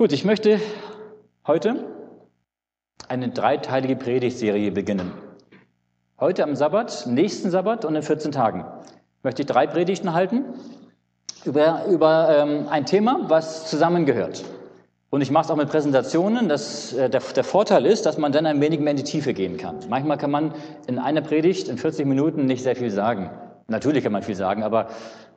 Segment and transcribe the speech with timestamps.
[0.00, 0.58] Gut, ich möchte
[1.46, 1.84] heute
[3.06, 5.12] eine dreiteilige Predigtserie beginnen.
[6.18, 8.64] Heute am Sabbat, nächsten Sabbat und in 14 Tagen
[9.22, 10.46] möchte ich drei Predigten halten
[11.44, 14.42] über, über ähm, ein Thema, was zusammengehört.
[15.10, 16.48] Und ich mache es auch mit Präsentationen.
[16.48, 19.34] Das, äh, der, der Vorteil ist, dass man dann ein wenig mehr in die Tiefe
[19.34, 19.80] gehen kann.
[19.90, 20.54] Manchmal kann man
[20.86, 23.28] in einer Predigt in 40 Minuten nicht sehr viel sagen.
[23.68, 24.88] Natürlich kann man viel sagen, aber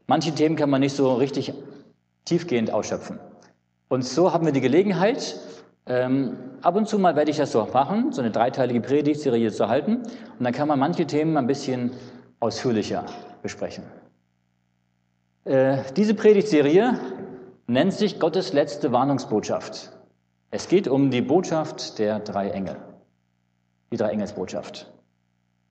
[0.07, 1.52] manche Themen kann man nicht so richtig
[2.23, 3.20] tiefgehend ausschöpfen.
[3.94, 5.39] Und so haben wir die Gelegenheit,
[5.86, 9.68] ähm, ab und zu mal werde ich das so machen, so eine dreiteilige Predigtserie zu
[9.68, 9.97] halten.
[9.97, 11.92] Und dann kann man manche Themen ein bisschen
[12.39, 13.06] ausführlicher
[13.43, 13.84] besprechen.
[15.46, 17.00] Äh, diese Predigtserie
[17.68, 19.92] nennt sich Gottes letzte Warnungsbotschaft.
[20.50, 22.78] Es geht um die Botschaft der drei Engel,
[23.92, 24.92] die drei Engelsbotschaft.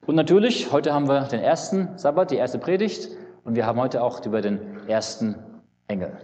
[0.06, 3.08] Und natürlich, heute haben wir den ersten Sabbat, die erste Predigt,
[3.42, 5.34] und wir haben heute auch über den ersten
[5.88, 6.16] Engel.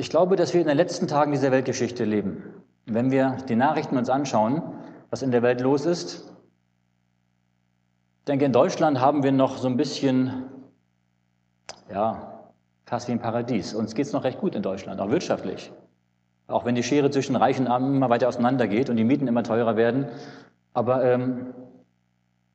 [0.00, 2.42] Ich glaube, dass wir in den letzten Tagen dieser Weltgeschichte leben.
[2.86, 4.62] Wenn wir die Nachrichten uns anschauen,
[5.10, 6.32] was in der Welt los ist,
[8.20, 10.44] ich denke, in Deutschland haben wir noch so ein bisschen,
[11.92, 12.48] ja,
[12.86, 13.74] fast wie ein Paradies.
[13.74, 15.70] Uns geht es noch recht gut in Deutschland, auch wirtschaftlich.
[16.46, 19.42] Auch wenn die Schere zwischen Reich und Arm immer weiter auseinandergeht und die Mieten immer
[19.42, 20.06] teurer werden.
[20.72, 21.52] Aber ähm,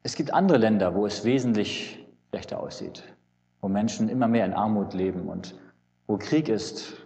[0.02, 3.04] es gibt andere Länder, wo es wesentlich schlechter aussieht,
[3.62, 5.54] wo Menschen immer mehr in Armut leben und
[6.08, 7.05] wo Krieg ist,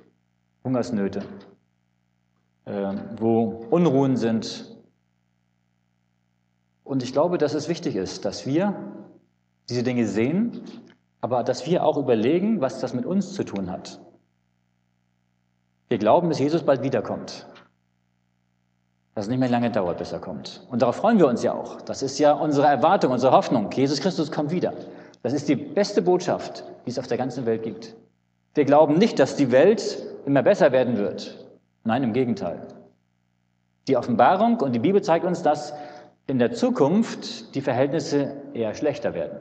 [0.64, 1.24] Hungersnöte,
[2.66, 4.70] äh, wo Unruhen sind,
[6.90, 8.74] und ich glaube, dass es wichtig ist, dass wir
[9.70, 10.64] diese Dinge sehen,
[11.22, 14.00] aber dass wir auch überlegen, was das mit uns zu tun hat.
[15.88, 17.46] Wir glauben, dass Jesus bald wiederkommt.
[19.14, 20.66] Dass es nicht mehr lange dauert, bis er kommt.
[20.72, 21.80] Und darauf freuen wir uns ja auch.
[21.82, 23.70] Das ist ja unsere Erwartung, unsere Hoffnung.
[23.72, 24.74] Jesus Christus kommt wieder.
[25.22, 27.96] Das ist die beste Botschaft, die es auf der ganzen Welt gibt.
[28.56, 29.96] Wir glauben nicht, dass die Welt
[30.30, 31.44] immer besser werden wird.
[31.84, 32.68] Nein, im Gegenteil.
[33.88, 35.74] Die Offenbarung und die Bibel zeigt uns, dass
[36.28, 39.40] in der Zukunft die Verhältnisse eher schlechter werden.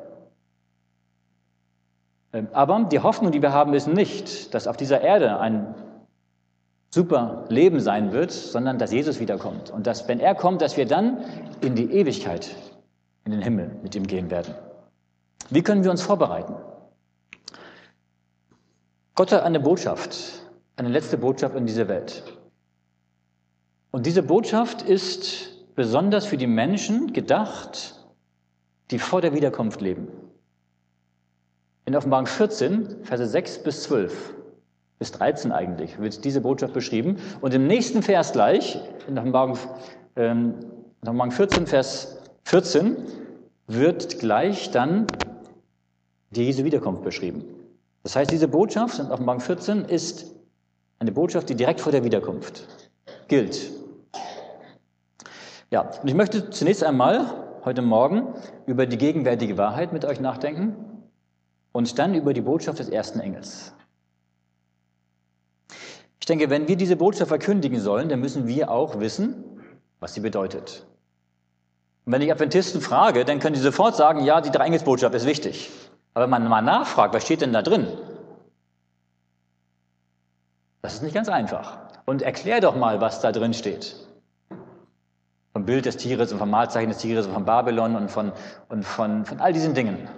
[2.32, 5.74] Ähm, aber die Hoffnung, die wir haben, ist nicht, dass auf dieser Erde ein
[6.88, 9.70] super Leben sein wird, sondern dass Jesus wiederkommt.
[9.70, 11.22] Und dass, wenn er kommt, dass wir dann
[11.60, 12.56] in die Ewigkeit,
[13.26, 14.54] in den Himmel mit ihm gehen werden.
[15.50, 16.54] Wie können wir uns vorbereiten?
[19.14, 20.47] Gott hat eine Botschaft,
[20.78, 22.22] eine letzte Botschaft in dieser Welt.
[23.90, 27.96] Und diese Botschaft ist besonders für die Menschen gedacht,
[28.90, 30.08] die vor der Wiederkunft leben.
[31.84, 34.34] In Offenbarung 14, Verse 6 bis 12,
[34.98, 37.16] bis 13 eigentlich, wird diese Botschaft beschrieben.
[37.40, 38.78] Und im nächsten Vers gleich,
[39.08, 39.58] in Offenbarung,
[40.16, 40.54] ähm,
[41.02, 42.96] Offenbarung 14, Vers 14,
[43.66, 45.06] wird gleich dann
[46.30, 47.44] die Jesu Wiederkunft beschrieben.
[48.04, 50.37] Das heißt, diese Botschaft in Offenbarung 14 ist
[50.98, 52.66] eine Botschaft, die direkt vor der Wiederkunft
[53.28, 53.70] gilt.
[55.70, 58.34] Ja, und ich möchte zunächst einmal heute Morgen
[58.66, 60.76] über die gegenwärtige Wahrheit mit euch nachdenken
[61.72, 63.74] und dann über die Botschaft des ersten Engels.
[66.20, 69.44] Ich denke, wenn wir diese Botschaft verkündigen sollen, dann müssen wir auch wissen,
[70.00, 70.86] was sie bedeutet.
[72.04, 75.70] Und wenn ich Adventisten frage, dann können die sofort sagen, ja, die Dreieingelsbotschaft ist wichtig.
[76.14, 77.86] Aber wenn man mal nachfragt, was steht denn da drin?
[80.82, 81.78] Das ist nicht ganz einfach.
[82.06, 84.08] Und erklär doch mal, was da drin steht
[85.58, 88.30] vom Bild des Tieres und vom Mahlzeichen des Tieres und von Babylon und von,
[88.68, 90.08] und von, von all diesen Dingen.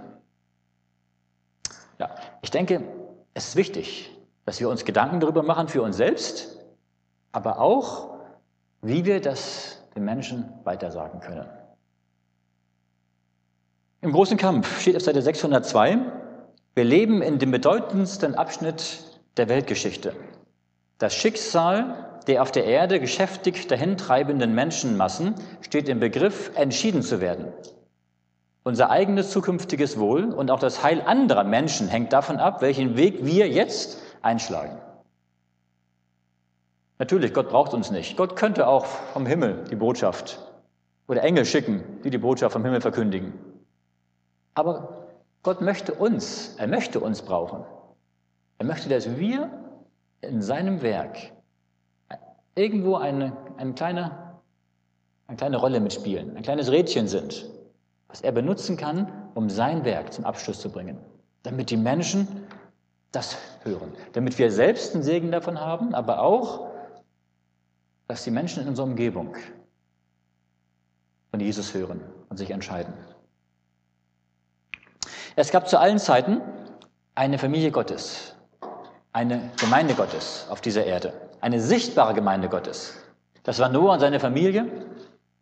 [1.99, 2.11] Ja,
[2.43, 2.83] ich denke,
[3.33, 6.59] es ist wichtig, dass wir uns Gedanken darüber machen für uns selbst,
[7.33, 8.19] aber auch,
[8.83, 11.49] wie wir das den Menschen weitersagen können.
[14.03, 16.01] Im großen Kampf steht auf Seite 602,
[16.75, 19.05] wir leben in dem bedeutendsten Abschnitt
[19.39, 20.15] der Weltgeschichte.
[21.01, 27.53] Das Schicksal der auf der Erde geschäftig dahintreibenden Menschenmassen steht im Begriff, entschieden zu werden.
[28.63, 33.25] Unser eigenes zukünftiges Wohl und auch das Heil anderer Menschen hängt davon ab, welchen Weg
[33.25, 34.79] wir jetzt einschlagen.
[36.99, 38.19] Natürlich, Gott braucht uns nicht.
[38.19, 40.39] Gott könnte auch vom Himmel die Botschaft
[41.09, 43.33] oder Engel schicken, die die Botschaft vom Himmel verkündigen.
[44.55, 45.07] Aber
[45.43, 47.65] Gott möchte uns, er möchte uns brauchen.
[48.59, 49.51] Er möchte, dass wir
[50.21, 51.33] in seinem Werk
[52.55, 54.41] irgendwo eine, eine, kleine,
[55.27, 57.49] eine kleine Rolle mitspielen, ein kleines Rädchen sind,
[58.09, 60.99] was er benutzen kann, um sein Werk zum Abschluss zu bringen,
[61.43, 62.29] damit die Menschen
[63.13, 66.71] das hören, damit wir selbst einen Segen davon haben, aber auch,
[68.09, 69.37] dass die Menschen in unserer Umgebung
[71.31, 72.93] von Jesus hören und sich entscheiden.
[75.37, 76.41] Es gab zu allen Zeiten
[77.15, 78.37] eine Familie Gottes.
[79.13, 81.13] Eine Gemeinde Gottes auf dieser Erde.
[81.41, 82.95] Eine sichtbare Gemeinde Gottes.
[83.43, 84.67] Das war Noah und seine Familie.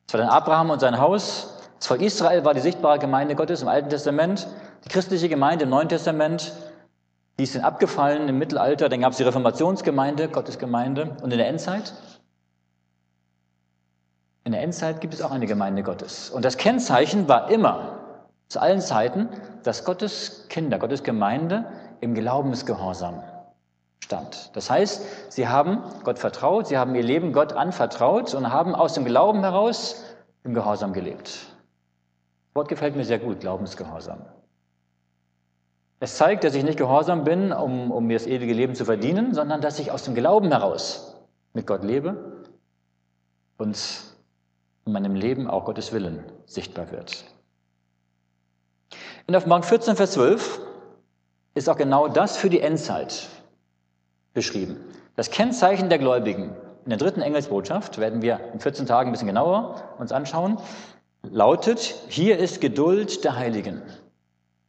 [0.06, 1.55] Das war dann Abraham und sein Haus.
[1.79, 4.47] Das Volk Israel war die sichtbare Gemeinde Gottes im Alten Testament.
[4.85, 6.53] Die christliche Gemeinde im Neuen Testament.
[7.38, 8.88] Die sind abgefallen im Mittelalter.
[8.88, 11.17] Dann gab es die Reformationsgemeinde, Gottes Gemeinde.
[11.23, 11.93] Und in der Endzeit?
[14.44, 16.31] In der Endzeit gibt es auch eine Gemeinde Gottes.
[16.31, 17.99] Und das Kennzeichen war immer,
[18.49, 19.29] zu allen Zeiten,
[19.62, 21.67] dass Gottes Kinder, Gottes Gemeinde
[22.00, 23.23] im Glaubensgehorsam
[24.00, 24.50] stand.
[24.56, 28.95] Das heißt, sie haben Gott vertraut, sie haben ihr Leben Gott anvertraut und haben aus
[28.95, 30.05] dem Glauben heraus
[30.45, 31.27] im Gehorsam gelebt.
[31.27, 34.25] Das Wort gefällt mir sehr gut, Glaubensgehorsam.
[36.00, 39.35] Es zeigt, dass ich nicht gehorsam bin, um, um mir das ewige Leben zu verdienen,
[39.35, 41.17] sondern dass ich aus dem Glauben heraus
[41.55, 42.45] mit Gott lebe
[43.59, 43.77] und
[44.87, 47.25] in meinem Leben auch Gottes Willen sichtbar wird.
[49.27, 50.61] In Offenbarung 14, Vers 12
[51.55, 53.29] ist auch genau das für die Endzeit
[54.38, 54.76] beschrieben.
[55.17, 56.55] Das Kennzeichen der Gläubigen
[56.85, 60.58] in der dritten Engelsbotschaft werden wir in 14 Tagen ein bisschen genauer uns anschauen,
[61.29, 63.82] lautet, hier ist Geduld der Heiligen.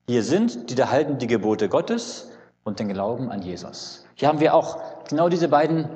[0.07, 2.31] Hier sind, die da halten die Gebote Gottes
[2.63, 4.07] und den Glauben an Jesus.
[4.15, 5.87] Hier haben wir auch genau diese beiden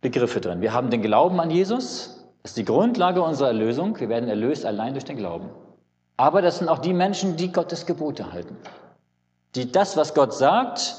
[0.00, 0.62] Begriffe drin.
[0.62, 4.00] Wir haben den Glauben an Jesus, das ist die Grundlage unserer Erlösung.
[4.00, 5.50] Wir werden erlöst allein durch den Glauben.
[6.16, 8.56] Aber das sind auch die Menschen, die Gottes Gebote halten.
[9.56, 10.96] Die das, was Gott sagt,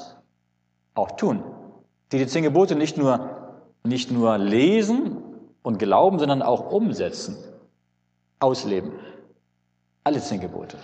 [0.94, 1.42] auch tun.
[2.12, 3.30] Die die zehn Gebote nicht nur,
[3.84, 5.16] nicht nur lesen
[5.62, 7.38] und glauben, sondern auch umsetzen,
[8.38, 8.92] ausleben.
[10.04, 10.76] Alle zehn Gebote.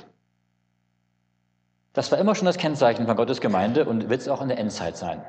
[1.92, 4.58] Das war immer schon das Kennzeichen von Gottes Gemeinde und wird es auch in der
[4.58, 5.20] Endzeit sein.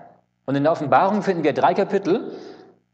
[0.46, 2.32] Und in der Offenbarung finden wir drei Kapitel,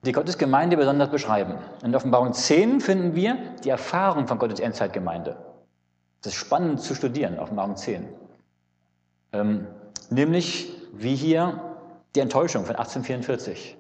[0.04, 1.56] die Gottes Gemeinde besonders beschreiben.
[1.84, 5.36] In Offenbarung 10 finden wir die Erfahrung von Gottes Endzeitgemeinde.
[6.22, 8.08] Das ist spannend zu studieren, Offenbarung 10.
[9.34, 9.68] Ähm,
[10.10, 11.75] nämlich wie hier
[12.16, 13.78] die Enttäuschung von 1844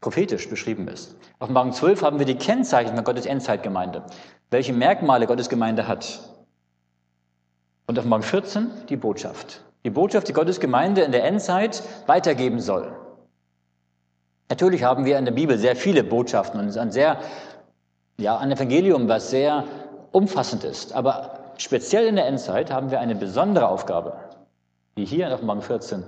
[0.00, 1.16] prophetisch beschrieben ist.
[1.38, 4.04] Offenbarung 12 haben wir die Kennzeichen von Gottes Endzeitgemeinde,
[4.50, 6.20] welche Merkmale Gottes Gemeinde hat.
[7.86, 9.62] Und Offenbarung 14 die Botschaft.
[9.84, 12.92] Die Botschaft, die Gottes Gemeinde in der Endzeit weitergeben soll.
[14.48, 17.20] Natürlich haben wir in der Bibel sehr viele Botschaften und es ist ein sehr,
[18.18, 19.64] ja, ein Evangelium, was sehr
[20.12, 20.92] umfassend ist.
[20.92, 24.16] Aber speziell in der Endzeit haben wir eine besondere Aufgabe,
[24.96, 26.04] die hier in Offenbarung 14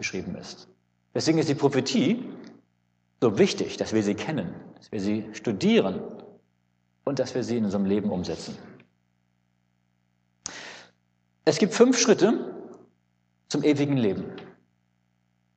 [0.00, 0.66] beschrieben ist.
[1.14, 2.24] Deswegen ist die Prophetie
[3.20, 6.00] so wichtig, dass wir sie kennen, dass wir sie studieren
[7.04, 8.56] und dass wir sie in unserem Leben umsetzen.
[11.44, 12.54] Es gibt fünf Schritte
[13.48, 14.24] zum ewigen Leben.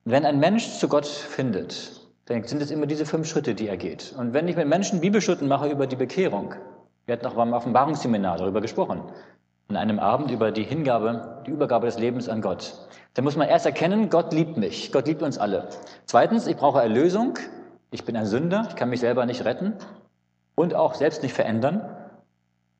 [0.04, 3.78] Wenn ein Mensch zu Gott findet, dann sind es immer diese fünf Schritte, die er
[3.78, 4.14] geht.
[4.18, 6.54] Und wenn ich mit Menschen Bibelstunden mache über die Bekehrung,
[7.06, 9.02] wir hatten auch beim Offenbarungsseminar darüber gesprochen,
[9.68, 12.74] an einem Abend über die Hingabe, die Übergabe des Lebens an Gott,
[13.14, 15.68] dann muss man erst erkennen, Gott liebt mich, Gott liebt uns alle.
[16.06, 17.38] Zweitens, ich brauche Erlösung,
[17.90, 19.74] ich bin ein Sünder, ich kann mich selber nicht retten
[20.54, 21.82] und auch selbst nicht verändern.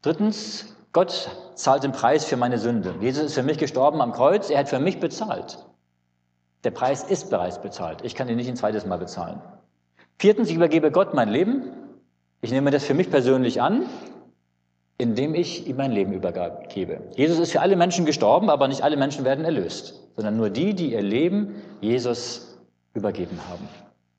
[0.03, 2.95] Drittens, Gott zahlt den Preis für meine Sünde.
[3.01, 5.65] Jesus ist für mich gestorben am Kreuz, er hat für mich bezahlt.
[6.65, 8.03] Der Preis ist bereits bezahlt.
[8.03, 9.41] Ich kann ihn nicht ein zweites Mal bezahlen.
[10.19, 11.71] Viertens, ich übergebe Gott mein Leben.
[12.41, 13.87] Ich nehme das für mich persönlich an,
[14.99, 17.00] indem ich ihm mein Leben übergebe.
[17.17, 20.75] Jesus ist für alle Menschen gestorben, aber nicht alle Menschen werden erlöst, sondern nur die,
[20.75, 22.58] die ihr Leben Jesus
[22.94, 23.69] übergeben haben.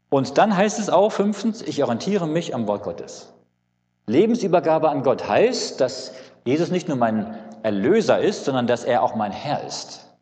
[0.10, 3.34] Und dann heißt es auch fünftens, ich orientiere mich am Wort Gottes.
[4.08, 6.13] Lebensübergabe an Gott heißt, dass
[6.44, 10.15] Jesus nicht nur mein Erlöser ist, sondern dass er auch mein Herr ist.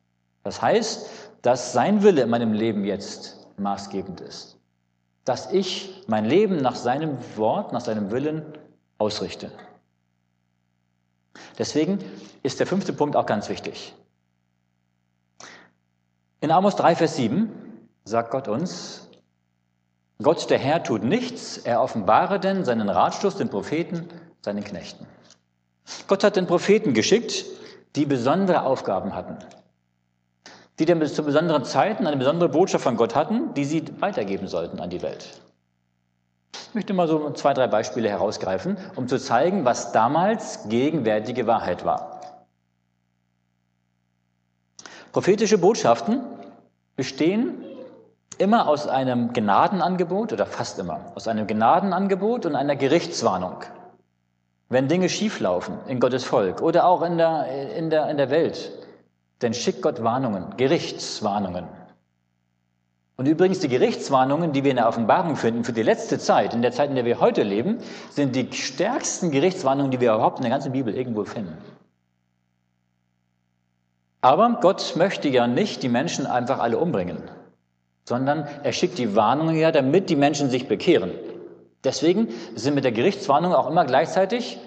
[0.44, 1.10] Das heißt,
[1.42, 4.58] dass sein Wille in meinem Leben jetzt maßgebend ist.
[5.26, 8.44] Dass ich mein Leben nach seinem Wort, nach seinem Willen
[8.98, 9.52] ausrichte.
[11.58, 12.00] Deswegen
[12.44, 13.94] ist der fünfte Punkt auch ganz wichtig.
[16.42, 17.50] In Amos 3, Vers 7
[18.06, 19.10] sagt Gott uns,
[20.22, 24.08] Gott der Herr tut nichts, er offenbare denn seinen Ratschluss den Propheten,
[24.42, 25.06] seinen Knechten.
[26.08, 27.46] Gott hat den Propheten geschickt,
[27.96, 29.38] die besondere Aufgaben hatten
[30.80, 34.80] die dann zu besonderen Zeiten eine besondere Botschaft von Gott hatten, die sie weitergeben sollten
[34.80, 35.42] an die Welt.
[36.74, 41.86] Ich möchte mal so zwei, drei Beispiele herausgreifen, um zu zeigen, was damals gegenwärtige Wahrheit
[41.86, 42.20] war.
[45.12, 46.22] Prophetische Botschaften
[46.96, 47.64] bestehen
[48.40, 53.58] immer aus einem Gnadenangebot oder fast immer aus einem Gnadenangebot und einer Gerichtswarnung.
[54.70, 58.72] Wenn Dinge schieflaufen in Gottes Volk oder auch in der, in der, in der Welt,
[59.44, 61.68] denn schickt Gott Warnungen, Gerichtswarnungen.
[63.16, 66.62] Und übrigens die Gerichtswarnungen, die wir in der Offenbarung finden für die letzte Zeit, in
[66.62, 67.78] der Zeit, in der wir heute leben,
[68.10, 71.58] sind die stärksten Gerichtswarnungen, die wir überhaupt in der ganzen Bibel irgendwo finden.
[74.22, 77.22] Aber Gott möchte ja nicht die Menschen einfach alle umbringen.
[78.06, 81.12] sondern er schickt die Warnungen her, damit die Menschen sich bekehren.
[81.84, 84.60] Deswegen sind mit der Gerichtswarnung auch immer gleichzeitig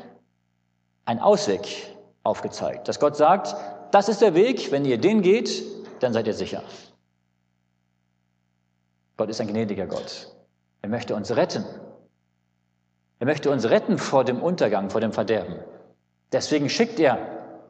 [1.04, 3.54] ein Ausweg aufgezeigt, dass Gott sagt,
[3.92, 5.62] das ist der Weg, wenn ihr den geht,
[6.00, 6.62] dann seid ihr sicher.
[9.16, 10.34] Gott ist ein gnädiger Gott.
[10.82, 11.64] Er möchte uns retten.
[13.18, 15.56] Er möchte uns retten vor dem Untergang, vor dem Verderben.
[16.32, 17.18] Deswegen schickt er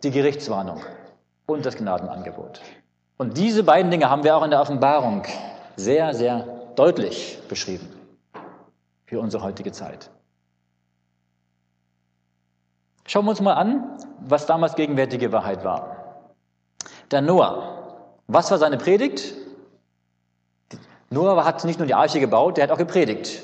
[0.03, 0.83] die Gerichtswarnung
[1.47, 2.61] und das Gnadenangebot.
[3.17, 5.23] Und diese beiden Dinge haben wir auch in der Offenbarung
[5.76, 7.88] sehr, sehr deutlich beschrieben
[9.07, 10.11] für unsere heutige Zeit.
[13.07, 16.33] Schauen wir uns mal an, was damals gegenwärtige Wahrheit war.
[17.12, 17.95] Der Noah,
[18.26, 19.33] was war seine Predigt?
[21.10, 23.42] Noah hat nicht nur die Arche gebaut, der hat auch gepredigt.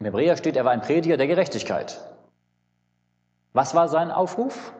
[0.00, 2.00] Im Hebräer steht, er war ein Prediger der Gerechtigkeit.
[3.52, 4.72] Was war sein Aufruf?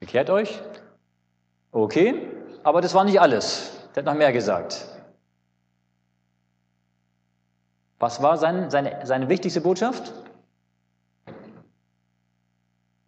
[0.00, 0.60] Bekehrt euch?
[1.72, 2.28] Okay,
[2.62, 3.72] aber das war nicht alles.
[3.94, 4.86] Der hat noch mehr gesagt.
[7.98, 10.12] Was war sein, seine, seine wichtigste Botschaft?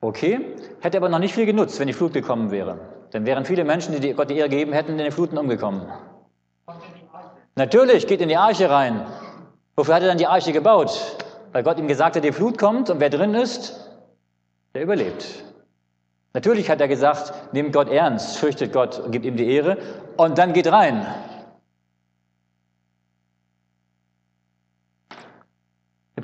[0.00, 2.93] Okay, hätte aber noch nicht viel genutzt, wenn die Flut gekommen wäre.
[3.14, 5.82] Dann wären viele Menschen, die Gott die Ehre gegeben hätten, in den Fluten umgekommen.
[7.54, 9.06] Natürlich, geht in die Arche rein.
[9.76, 11.16] Wofür hat er dann die Arche gebaut?
[11.52, 13.88] Weil Gott ihm gesagt hat, die Flut kommt und wer drin ist,
[14.74, 15.44] der überlebt.
[16.32, 19.78] Natürlich hat er gesagt, nehmt Gott ernst, fürchtet Gott und gibt ihm die Ehre
[20.16, 21.06] und dann geht rein.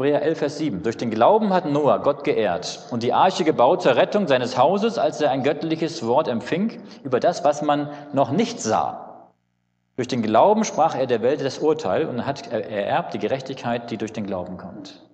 [0.00, 0.83] Hebräer 11, Vers 7.
[0.83, 4.97] Durch den Glauben hat Noah Gott geehrt und die Arche gebaut zur Rettung seines Hauses,
[4.97, 9.28] als er ein göttliches Wort empfing über das, was man noch nicht sah.
[9.97, 13.99] Durch den Glauben sprach er der Welt das Urteil und hat ererbt die Gerechtigkeit, die
[13.99, 15.07] durch den Glauben kommt.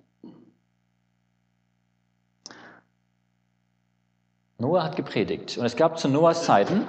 [4.57, 6.87] Noah hat gepredigt und es gab zu Noahs Zeiten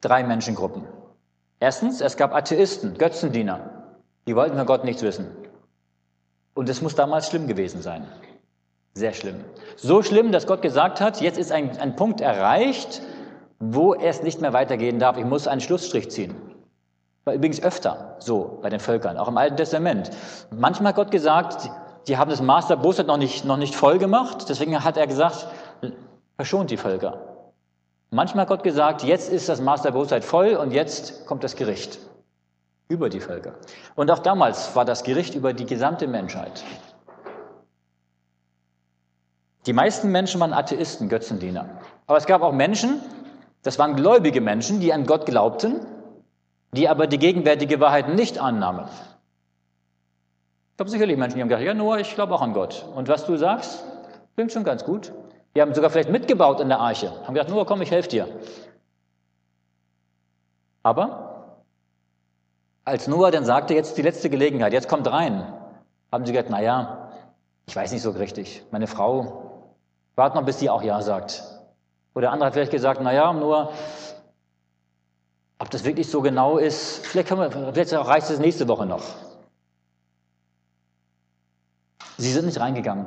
[0.00, 0.82] drei Menschengruppen.
[1.60, 4.00] Erstens, es gab Atheisten, Götzendiener.
[4.26, 5.45] Die wollten von Gott nichts wissen.
[6.56, 8.06] Und es muss damals schlimm gewesen sein.
[8.94, 9.44] Sehr schlimm.
[9.76, 13.02] So schlimm, dass Gott gesagt hat, jetzt ist ein, ein Punkt erreicht,
[13.58, 15.18] wo es nicht mehr weitergehen darf.
[15.18, 16.34] Ich muss einen Schlussstrich ziehen.
[17.24, 20.10] War übrigens öfter so bei den Völkern, auch im Alten Testament.
[20.50, 21.68] Manchmal hat Gott gesagt,
[22.08, 24.48] die haben das Maß der Bosheit noch nicht, noch nicht voll gemacht.
[24.48, 25.48] Deswegen hat er gesagt,
[26.36, 27.20] verschont die Völker.
[28.08, 31.54] Manchmal hat Gott gesagt, jetzt ist das Maß der Bosheit voll und jetzt kommt das
[31.54, 31.98] Gericht
[32.88, 33.54] über die Völker.
[33.94, 36.64] Und auch damals war das Gericht über die gesamte Menschheit.
[39.66, 41.68] Die meisten Menschen waren Atheisten, Götzendiener.
[42.06, 43.00] Aber es gab auch Menschen,
[43.62, 45.80] das waren gläubige Menschen, die an Gott glaubten,
[46.72, 48.84] die aber die gegenwärtige Wahrheit nicht annahmen.
[50.70, 52.86] Ich glaube sicherlich Menschen, die haben gesagt, ja Noah, ich glaube auch an Gott.
[52.94, 53.82] Und was du sagst,
[54.34, 55.12] klingt schon ganz gut.
[55.56, 57.10] Die haben sogar vielleicht mitgebaut in der Arche.
[57.24, 58.28] Haben gesagt, Noah, komm, ich helfe dir.
[60.82, 61.35] Aber
[62.86, 65.52] als Noah dann sagte, jetzt die letzte Gelegenheit, jetzt kommt rein,
[66.12, 67.10] haben sie gesagt, na ja,
[67.66, 68.62] ich weiß nicht so richtig.
[68.70, 69.74] Meine Frau,
[70.14, 71.42] wart noch, bis die auch Ja sagt.
[72.14, 73.72] Oder andere hat vielleicht gesagt, na ja, nur,
[75.58, 79.02] ob das wirklich so genau ist, vielleicht, können wir, vielleicht reicht es nächste Woche noch.
[82.18, 83.06] Sie sind nicht reingegangen.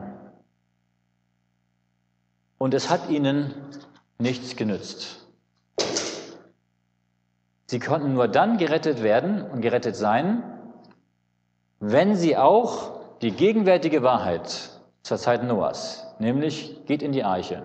[2.57, 3.55] Und es hat ihnen
[4.17, 5.25] nichts genützt.
[7.69, 10.41] Sie konnten nur dann gerettet werden und gerettet sein,
[11.79, 14.71] wenn sie auch die gegenwärtige Wahrheit
[15.03, 17.61] zur Zeit Noahs, nämlich geht in die Arche,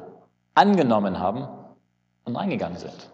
[0.52, 1.48] angenommen haben
[2.24, 3.10] und eingegangen sind.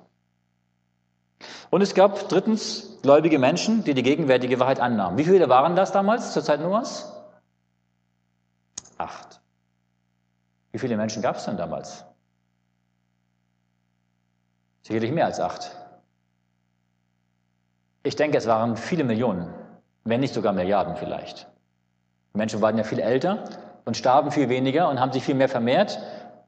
[1.71, 5.17] Und es gab drittens gläubige Menschen, die die gegenwärtige Wahrheit annahmen.
[5.17, 7.15] Wie viele waren das damals zur Zeit Noahs?
[8.99, 9.41] Acht.
[10.73, 12.05] Wie viele Menschen gab es denn damals?
[14.83, 15.80] Sicherlich mehr als acht.
[18.03, 19.53] Ich denke, es waren viele Millionen,
[20.05, 21.47] wenn nicht sogar Milliarden vielleicht.
[22.33, 23.45] Die Menschen waren ja viel älter
[23.85, 25.99] und starben viel weniger und haben sich viel mehr vermehrt,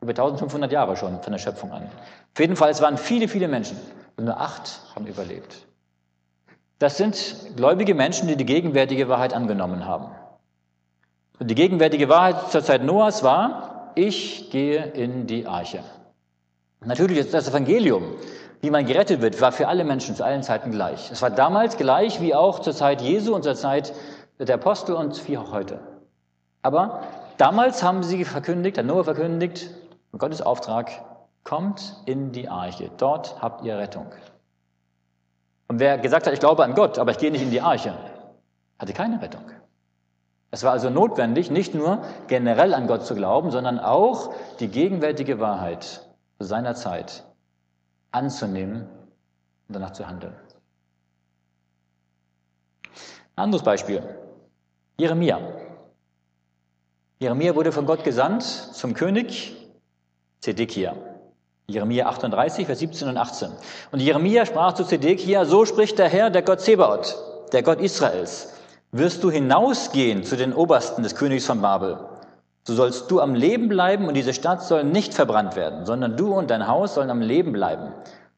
[0.00, 1.82] über 1500 Jahre schon von der Schöpfung an.
[1.82, 3.76] Auf jeden Fall, es waren viele, viele Menschen
[4.16, 5.66] und nur acht haben überlebt.
[6.78, 10.10] Das sind gläubige Menschen, die die gegenwärtige Wahrheit angenommen haben.
[11.38, 15.84] Und die gegenwärtige Wahrheit zur Zeit Noahs war, ich gehe in die Arche.
[16.84, 18.16] Natürlich ist das Evangelium,
[18.62, 21.10] wie man gerettet wird, war für alle Menschen zu allen Zeiten gleich.
[21.10, 23.92] Es war damals gleich wie auch zur Zeit Jesu und zur Zeit
[24.38, 25.80] der Apostel und wie auch heute.
[26.62, 27.02] Aber
[27.38, 29.68] damals haben sie verkündigt, hat Noah verkündigt,
[30.16, 30.92] Gottes Auftrag,
[31.42, 34.06] kommt in die Arche, dort habt ihr Rettung.
[35.66, 37.94] Und wer gesagt hat, ich glaube an Gott, aber ich gehe nicht in die Arche,
[38.78, 39.42] hatte keine Rettung.
[40.52, 45.40] Es war also notwendig, nicht nur generell an Gott zu glauben, sondern auch die gegenwärtige
[45.40, 46.06] Wahrheit
[46.38, 47.24] seiner Zeit
[48.12, 48.82] anzunehmen
[49.68, 50.34] und danach zu handeln.
[53.34, 54.02] Ein anderes Beispiel.
[54.98, 55.40] Jeremia.
[57.18, 59.56] Jeremia wurde von Gott gesandt zum König
[60.40, 60.96] Zedekia.
[61.66, 63.50] Jeremia 38, Vers 17 und 18.
[63.92, 67.16] Und Jeremia sprach zu Zedekia, so spricht der Herr, der Gott Zebaoth,
[67.52, 68.52] der Gott Israels.
[68.90, 71.98] Wirst du hinausgehen zu den Obersten des Königs von Babel,
[72.64, 76.32] so sollst du am Leben bleiben und diese Stadt soll nicht verbrannt werden, sondern du
[76.32, 77.92] und dein Haus sollen am Leben bleiben.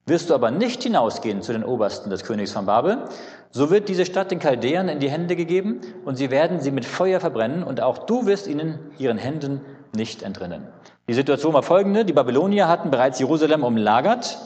[0.06, 3.04] Wirst du aber nicht hinausgehen zu den Obersten des Königs von Babel,
[3.50, 6.84] so wird diese Stadt den Chaldäern in die Hände gegeben und sie werden sie mit
[6.84, 9.60] Feuer verbrennen und auch du wirst ihnen ihren Händen
[9.94, 10.66] nicht entrinnen.
[11.08, 12.04] Die Situation war folgende.
[12.04, 14.38] Die Babylonier hatten bereits Jerusalem umlagert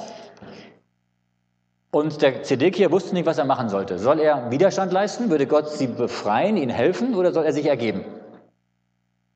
[1.90, 3.98] und der Zedekia wusste nicht, was er machen sollte.
[3.98, 5.30] Soll er Widerstand leisten?
[5.30, 8.04] Würde Gott sie befreien, ihnen helfen oder soll er sich ergeben?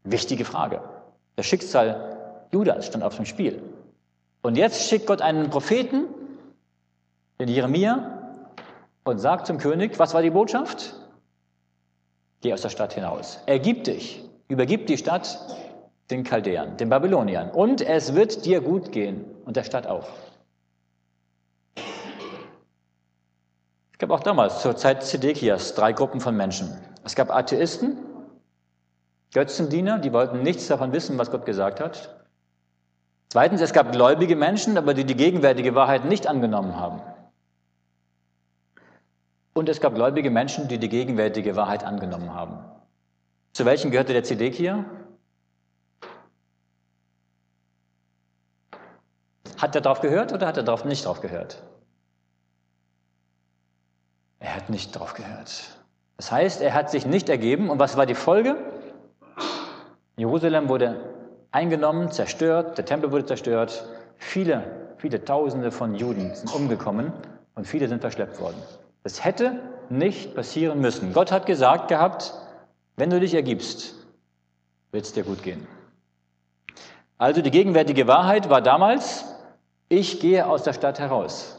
[0.05, 0.83] Wichtige Frage.
[1.37, 3.63] Das Schicksal Judas stand auf dem Spiel.
[4.43, 6.07] Und jetzt schickt Gott einen Propheten,
[7.41, 8.19] den Jeremia,
[9.05, 10.95] und sagt zum König, was war die Botschaft?
[12.41, 13.41] Geh aus der Stadt hinaus.
[13.47, 15.39] Ergib dich, übergib die Stadt
[16.11, 17.51] den Chaldäern, den Babyloniern.
[17.51, 20.09] Und es wird dir gut gehen und der Stadt auch.
[23.93, 26.77] Es gab auch damals zur Zeit Zedekias drei Gruppen von Menschen.
[27.05, 27.97] Es gab Atheisten,
[29.33, 32.23] Götzendiener, die wollten nichts davon wissen, was Gott gesagt hat.
[33.31, 37.01] Zweitens, es gab gläubige Menschen, aber die die gegenwärtige Wahrheit nicht angenommen haben.
[39.55, 42.59] Und es gab gläubige Menschen, die die gegenwärtige Wahrheit angenommen haben.
[43.55, 44.85] Zu welchen gehörte der Zedekia?
[49.59, 51.63] Hat er darauf gehört oder hat er darauf nicht darauf gehört?
[54.41, 55.79] Er hat nicht darauf gehört.
[56.17, 57.71] Das heißt, er hat sich nicht ergeben.
[57.71, 58.57] Und was war die Folge?
[60.17, 60.97] Jerusalem wurde
[61.51, 63.85] eingenommen, zerstört, der Tempel wurde zerstört,
[64.17, 67.13] viele, viele Tausende von Juden sind umgekommen
[67.55, 68.61] und viele sind verschleppt worden.
[69.03, 71.13] Das hätte nicht passieren müssen.
[71.13, 72.35] Gott hat gesagt gehabt,
[72.97, 73.95] wenn du dich ergibst,
[74.91, 75.67] wird es dir gut gehen.
[77.19, 79.25] Also die gegenwärtige Wahrheit war damals,
[79.89, 81.59] ich gehe aus der Stadt heraus.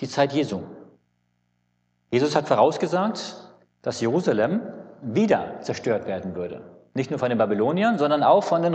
[0.00, 0.62] Die Zeit Jesu.
[2.10, 3.43] Jesus hat vorausgesagt,
[3.84, 4.62] dass Jerusalem
[5.02, 6.62] wieder zerstört werden würde.
[6.94, 8.74] Nicht nur von den Babyloniern, sondern auch von den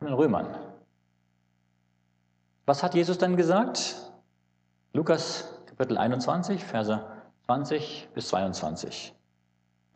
[0.00, 0.46] Römern.
[2.64, 3.96] Was hat Jesus dann gesagt?
[4.92, 7.04] Lukas Kapitel 21, Verse
[7.46, 9.12] 20 bis 22.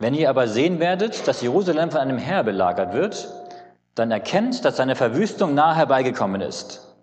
[0.01, 3.29] Wenn ihr aber sehen werdet, dass Jerusalem von einem Herr belagert wird,
[3.95, 6.97] dann erkennt, dass seine Verwüstung nahe herbeigekommen ist.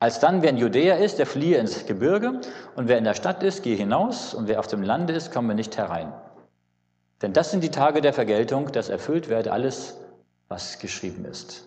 [0.00, 2.40] Alsdann, wer in Judäa ist, der fliehe ins Gebirge,
[2.74, 5.54] und wer in der Stadt ist, gehe hinaus, und wer auf dem Lande ist, komme
[5.54, 6.12] nicht herein.
[7.22, 9.98] Denn das sind die Tage der Vergeltung, dass erfüllt werde alles,
[10.48, 11.66] was geschrieben ist.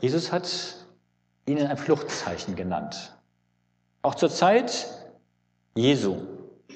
[0.00, 0.48] Jesus hat
[1.46, 3.16] ihnen ein Fluchtzeichen genannt.
[4.02, 4.88] Auch zur Zeit
[5.74, 6.16] Jesu,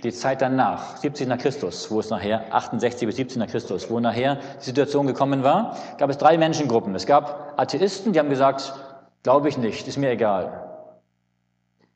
[0.03, 4.01] die Zeit danach, 70 nach Christus, wo es nachher, 68 bis 70 nach Christus, wo
[4.01, 6.95] nachher die Situation gekommen war, gab es drei Menschengruppen.
[6.95, 8.75] Es gab Atheisten, die haben gesagt,
[9.23, 10.63] glaube ich nicht, ist mir egal.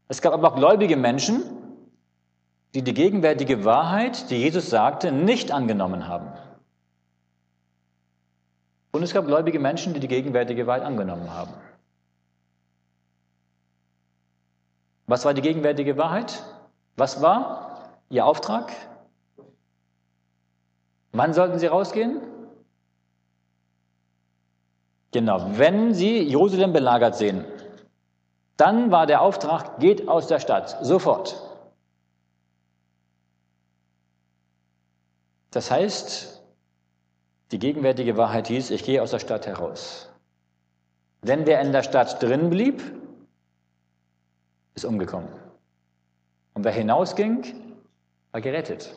[0.08, 1.42] Es gab aber auch gläubige Menschen,
[2.74, 6.32] die die gegenwärtige Wahrheit, die Jesus sagte, nicht angenommen haben.
[8.92, 11.52] Und es gab gläubige Menschen, die die gegenwärtige Wahrheit angenommen haben.
[15.06, 16.44] Was war die gegenwärtige Wahrheit?
[16.96, 18.72] Was war ihr Auftrag?
[21.12, 22.20] Wann sollten sie rausgehen?
[25.12, 27.44] Genau, wenn sie Jerusalem belagert sehen,
[28.56, 31.49] dann war der Auftrag, geht aus der Stadt, sofort.
[35.50, 36.42] Das heißt,
[37.50, 40.08] die gegenwärtige Wahrheit hieß, ich gehe aus der Stadt heraus.
[41.22, 42.82] Wenn wer in der Stadt drin blieb,
[44.74, 45.28] ist umgekommen.
[46.54, 47.44] Und wer hinausging,
[48.30, 48.94] war gerettet.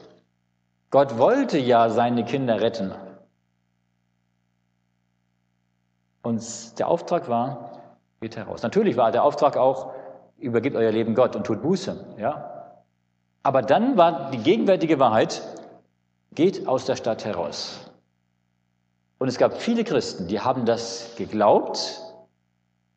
[0.92, 2.94] Gott wollte ja seine Kinder retten.
[6.22, 8.62] Und der Auftrag war, geht heraus.
[8.62, 9.94] Natürlich war der Auftrag auch,
[10.38, 12.16] übergebt euer Leben Gott und tut Buße.
[12.18, 12.76] Ja?
[13.42, 15.42] Aber dann war die gegenwärtige Wahrheit,
[16.36, 17.92] Geht aus der Stadt heraus.
[19.20, 22.02] Und es gab viele Christen, die haben das geglaubt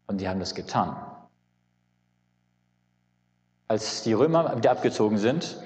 [0.06, 0.96] und die haben das getan.
[3.68, 5.56] Als die Römer wieder abgezogen sind,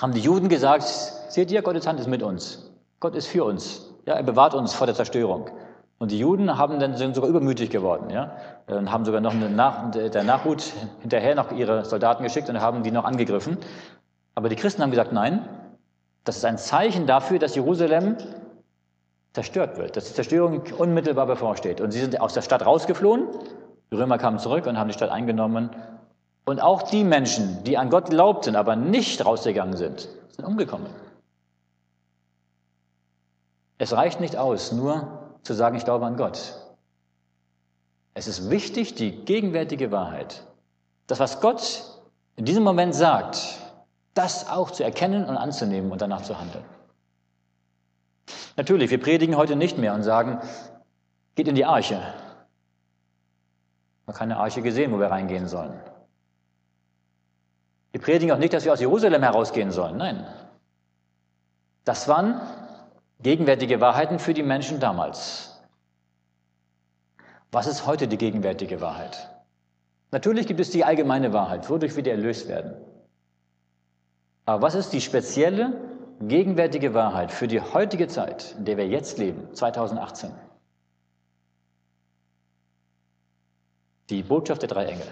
[0.00, 0.84] haben die Juden gesagt,
[1.28, 2.70] seht ihr, Gottes Hand ist mit uns.
[3.00, 3.90] Gott ist für uns.
[4.06, 5.50] Ja, er bewahrt uns vor der Zerstörung.
[5.98, 9.48] Und die Juden haben dann, sind sogar übermütig geworden, ja, und haben sogar noch eine
[9.48, 13.58] Nach der Nachhut hinterher noch ihre Soldaten geschickt und haben die noch angegriffen.
[14.34, 15.48] Aber die Christen haben gesagt, nein,
[16.24, 18.16] das ist ein Zeichen dafür, dass Jerusalem
[19.34, 21.80] zerstört wird, dass die Zerstörung unmittelbar bevorsteht.
[21.80, 23.28] Und sie sind aus der Stadt rausgeflohen,
[23.90, 25.70] die Römer kamen zurück und haben die Stadt eingenommen.
[26.46, 30.88] Und auch die Menschen, die an Gott glaubten, aber nicht rausgegangen sind, sind umgekommen.
[33.78, 36.54] Es reicht nicht aus, nur zu sagen, ich glaube an Gott.
[38.14, 40.44] Es ist wichtig, die gegenwärtige Wahrheit,
[41.06, 41.84] das, was Gott
[42.36, 43.58] in diesem Moment sagt,
[44.14, 46.64] das auch zu erkennen und anzunehmen und danach zu handeln.
[48.56, 50.40] Natürlich, wir predigen heute nicht mehr und sagen,
[51.34, 51.96] geht in die Arche.
[51.96, 55.80] Wir haben keine Arche gesehen, wo wir reingehen sollen.
[57.90, 59.96] Wir predigen auch nicht, dass wir aus Jerusalem herausgehen sollen.
[59.96, 60.26] Nein.
[61.84, 62.40] Das waren
[63.20, 65.62] gegenwärtige Wahrheiten für die Menschen damals.
[67.50, 69.30] Was ist heute die gegenwärtige Wahrheit?
[70.10, 72.74] Natürlich gibt es die allgemeine Wahrheit, wodurch wir erlöst werden.
[74.46, 75.72] Aber was ist die spezielle,
[76.20, 80.30] gegenwärtige Wahrheit für die heutige Zeit, in der wir jetzt leben, 2018?
[84.10, 85.06] Die Botschaft der drei Engel.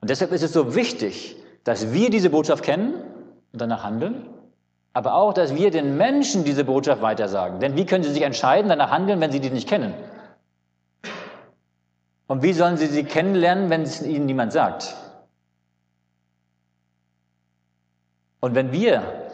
[0.00, 2.94] Und deshalb ist es so wichtig, dass wir diese Botschaft kennen
[3.52, 4.28] und danach handeln,
[4.92, 7.60] aber auch, dass wir den Menschen diese Botschaft weitersagen.
[7.60, 9.94] Denn wie können sie sich entscheiden, danach handeln, wenn sie die nicht kennen?
[12.26, 14.96] Und wie sollen sie sie kennenlernen, wenn es ihnen niemand sagt?
[18.42, 19.30] Und wenn wir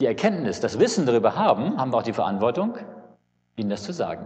[0.00, 2.78] die Erkenntnis, das Wissen darüber haben, haben wir auch die Verantwortung,
[3.56, 4.24] ihnen das zu sagen.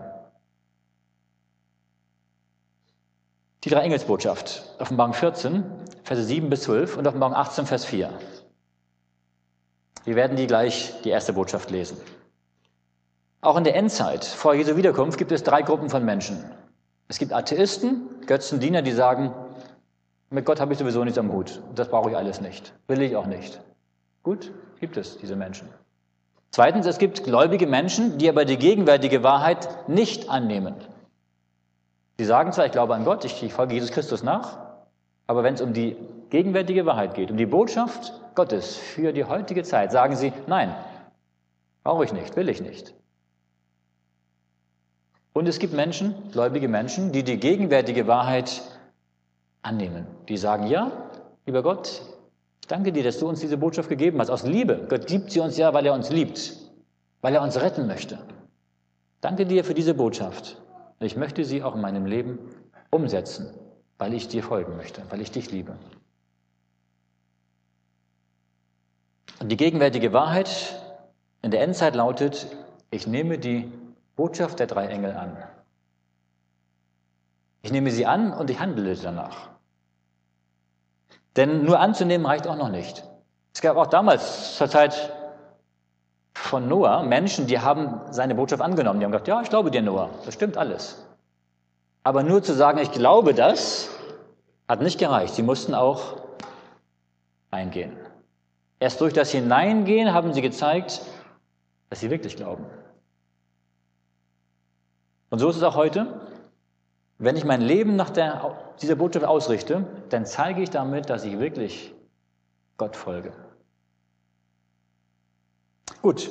[3.64, 5.64] Die drei Engelsbotschaft, Offenbarung 14,
[6.02, 8.10] Verse 7 bis 12 und Offenbarung 18, Vers 4.
[10.04, 11.96] Wir werden die gleich die erste Botschaft lesen.
[13.40, 16.44] Auch in der Endzeit, vor Jesu Wiederkunft, gibt es drei Gruppen von Menschen.
[17.08, 19.32] Es gibt Atheisten, Götzendiener, die sagen,
[20.28, 21.62] mit Gott habe ich sowieso nichts am Hut.
[21.74, 22.74] Das brauche ich alles nicht.
[22.86, 23.62] Will ich auch nicht.
[24.24, 25.68] Gut, gibt es diese Menschen.
[26.50, 30.74] Zweitens, es gibt gläubige Menschen, die aber die gegenwärtige Wahrheit nicht annehmen.
[32.18, 34.58] Sie sagen zwar, ich glaube an Gott, ich, ich folge Jesus Christus nach,
[35.26, 35.96] aber wenn es um die
[36.30, 40.74] gegenwärtige Wahrheit geht, um die Botschaft Gottes für die heutige Zeit, sagen sie, nein,
[41.82, 42.94] brauche ich nicht, will ich nicht.
[45.32, 48.62] Und es gibt Menschen, gläubige Menschen, die die gegenwärtige Wahrheit
[49.62, 50.06] annehmen.
[50.28, 50.92] Die sagen, ja,
[51.46, 52.02] lieber Gott,
[52.64, 54.86] ich danke dir, dass du uns diese Botschaft gegeben hast, aus Liebe.
[54.88, 56.56] Gott gibt sie uns ja, weil er uns liebt,
[57.20, 58.18] weil er uns retten möchte.
[59.20, 60.62] Danke dir für diese Botschaft.
[60.98, 62.38] Ich möchte sie auch in meinem Leben
[62.88, 63.52] umsetzen,
[63.98, 65.76] weil ich dir folgen möchte, weil ich dich liebe.
[69.40, 70.80] Und die gegenwärtige Wahrheit
[71.42, 72.46] in der Endzeit lautet,
[72.90, 73.70] ich nehme die
[74.16, 75.36] Botschaft der drei Engel an.
[77.60, 79.53] Ich nehme sie an und ich handle danach.
[81.36, 83.04] Denn nur anzunehmen reicht auch noch nicht.
[83.52, 85.12] Es gab auch damals zur Zeit
[86.34, 89.00] von Noah Menschen, die haben seine Botschaft angenommen.
[89.00, 91.04] Die haben gesagt, ja, ich glaube dir, Noah, das stimmt alles.
[92.02, 93.88] Aber nur zu sagen, ich glaube das,
[94.68, 95.34] hat nicht gereicht.
[95.34, 96.16] Sie mussten auch
[97.50, 97.96] eingehen.
[98.80, 101.00] Erst durch das Hineingehen haben sie gezeigt,
[101.88, 102.64] dass sie wirklich glauben.
[105.30, 106.20] Und so ist es auch heute.
[107.18, 111.38] Wenn ich mein Leben nach der, dieser Botschaft ausrichte, dann zeige ich damit, dass ich
[111.38, 111.94] wirklich
[112.76, 113.32] Gott folge.
[116.02, 116.30] Gut,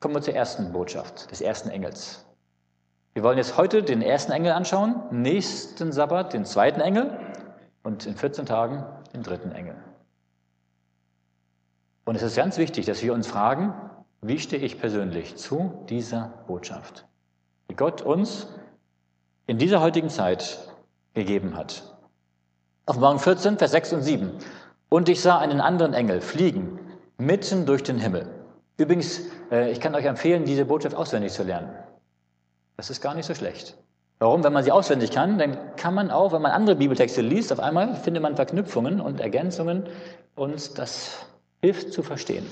[0.00, 2.26] kommen wir zur ersten Botschaft des ersten Engels.
[3.14, 7.18] Wir wollen jetzt heute den ersten Engel anschauen, nächsten Sabbat den zweiten Engel
[7.82, 9.76] und in 14 Tagen den dritten Engel.
[12.04, 13.74] Und es ist ganz wichtig, dass wir uns fragen,
[14.20, 17.06] wie stehe ich persönlich zu dieser Botschaft,
[17.70, 18.48] die Gott uns
[19.48, 20.58] in dieser heutigen Zeit
[21.14, 21.82] gegeben hat.
[22.86, 24.30] Offenbarung 14, Vers 6 und 7.
[24.90, 26.78] Und ich sah einen anderen Engel fliegen
[27.16, 28.26] mitten durch den Himmel.
[28.76, 31.70] Übrigens, äh, ich kann euch empfehlen, diese Botschaft auswendig zu lernen.
[32.76, 33.76] Das ist gar nicht so schlecht.
[34.20, 34.44] Warum?
[34.44, 37.60] Wenn man sie auswendig kann, dann kann man auch, wenn man andere Bibeltexte liest, auf
[37.60, 39.88] einmal findet man Verknüpfungen und Ergänzungen
[40.34, 41.26] und das
[41.62, 42.46] hilft zu verstehen.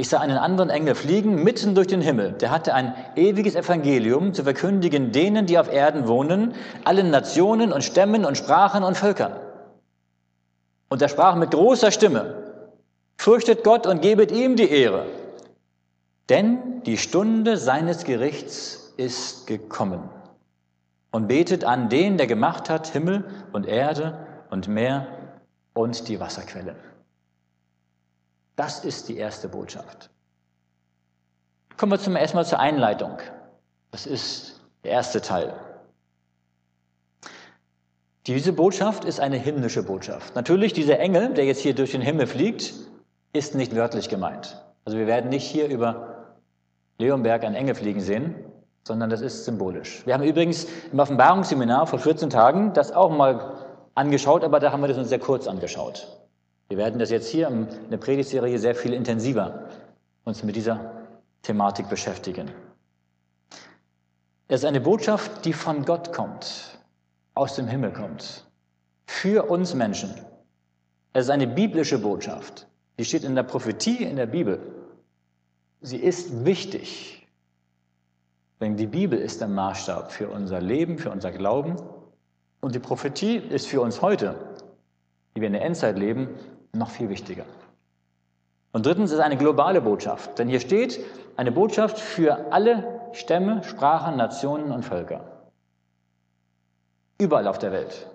[0.00, 2.30] Ich sah einen anderen Engel fliegen mitten durch den Himmel.
[2.32, 7.82] Der hatte ein ewiges Evangelium zu verkündigen denen, die auf Erden wohnen, allen Nationen und
[7.82, 9.32] Stämmen und Sprachen und Völkern.
[10.88, 12.36] Und er sprach mit großer Stimme,
[13.16, 15.04] fürchtet Gott und gebet ihm die Ehre,
[16.28, 20.08] denn die Stunde seines Gerichts ist gekommen.
[21.10, 25.08] Und betet an den, der gemacht hat Himmel und Erde und Meer
[25.74, 26.76] und die Wasserquellen.
[28.58, 30.10] Das ist die erste Botschaft.
[31.76, 33.18] Kommen wir zum erstmal zur Einleitung.
[33.92, 35.54] Das ist der erste Teil.
[38.26, 40.34] Diese Botschaft ist eine himmlische Botschaft.
[40.34, 42.74] Natürlich, dieser Engel, der jetzt hier durch den Himmel fliegt,
[43.32, 44.60] ist nicht wörtlich gemeint.
[44.84, 46.34] Also wir werden nicht hier über
[46.98, 48.34] Leonberg einen Engel fliegen sehen,
[48.84, 50.04] sondern das ist symbolisch.
[50.04, 54.80] Wir haben übrigens im Offenbarungsseminar vor 14 Tagen das auch mal angeschaut, aber da haben
[54.80, 56.18] wir das uns sehr kurz angeschaut.
[56.68, 59.68] Wir werden das jetzt hier in der Predigtserie sehr viel intensiver
[60.24, 61.06] uns mit dieser
[61.40, 62.50] Thematik beschäftigen.
[64.48, 66.78] Es ist eine Botschaft, die von Gott kommt,
[67.34, 68.46] aus dem Himmel kommt,
[69.06, 70.14] für uns Menschen.
[71.14, 72.66] Es ist eine biblische Botschaft.
[72.98, 74.60] Die steht in der Prophetie in der Bibel.
[75.80, 77.26] Sie ist wichtig,
[78.60, 81.76] denn die Bibel ist der Maßstab für unser Leben, für unser Glauben.
[82.60, 84.34] Und die Prophetie ist für uns heute,
[85.34, 86.28] die wir in der Endzeit leben,
[86.72, 87.44] noch viel wichtiger.
[88.72, 91.00] Und drittens ist eine globale Botschaft, denn hier steht
[91.36, 95.24] eine Botschaft für alle Stämme, Sprachen, Nationen und Völker.
[97.18, 98.06] Überall auf der Welt.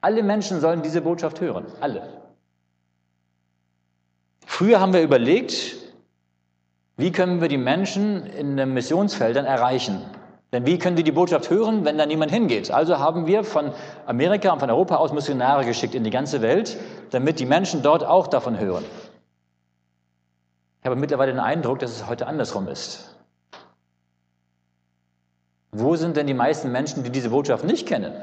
[0.00, 2.02] Alle Menschen sollen diese Botschaft hören, alle.
[4.46, 5.76] Früher haben wir überlegt,
[6.96, 10.04] wie können wir die Menschen in den Missionsfeldern erreichen?
[10.52, 12.70] Denn wie können die die Botschaft hören, wenn da niemand hingeht?
[12.70, 13.72] Also haben wir von
[14.06, 16.78] Amerika und von Europa aus Missionare geschickt in die ganze Welt,
[17.10, 18.84] damit die Menschen dort auch davon hören.
[20.80, 23.14] Ich habe mittlerweile den Eindruck, dass es heute andersrum ist.
[25.70, 28.14] Wo sind denn die meisten Menschen, die diese Botschaft nicht kennen?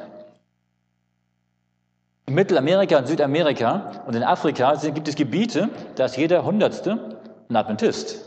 [2.25, 7.55] In Mittelamerika und Südamerika und in Afrika gibt es Gebiete, da ist jeder Hundertste ein
[7.55, 8.24] Adventist.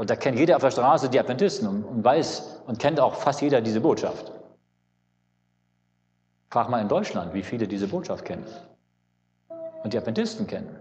[0.00, 3.16] Und da kennt jeder auf der Straße die Adventisten und, und weiß und kennt auch
[3.16, 4.32] fast jeder diese Botschaft.
[6.48, 8.46] Frag mal in Deutschland, wie viele diese Botschaft kennen
[9.82, 10.74] und die Adventisten kennen.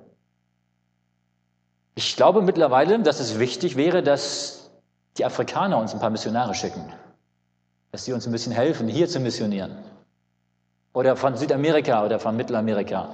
[1.96, 4.72] Ich glaube mittlerweile, dass es wichtig wäre, dass
[5.18, 6.94] die Afrikaner uns ein paar Missionare schicken,
[7.92, 9.80] dass sie uns ein bisschen helfen, hier zu missionieren.
[10.94, 13.10] Oder von Südamerika oder von Mittelamerika.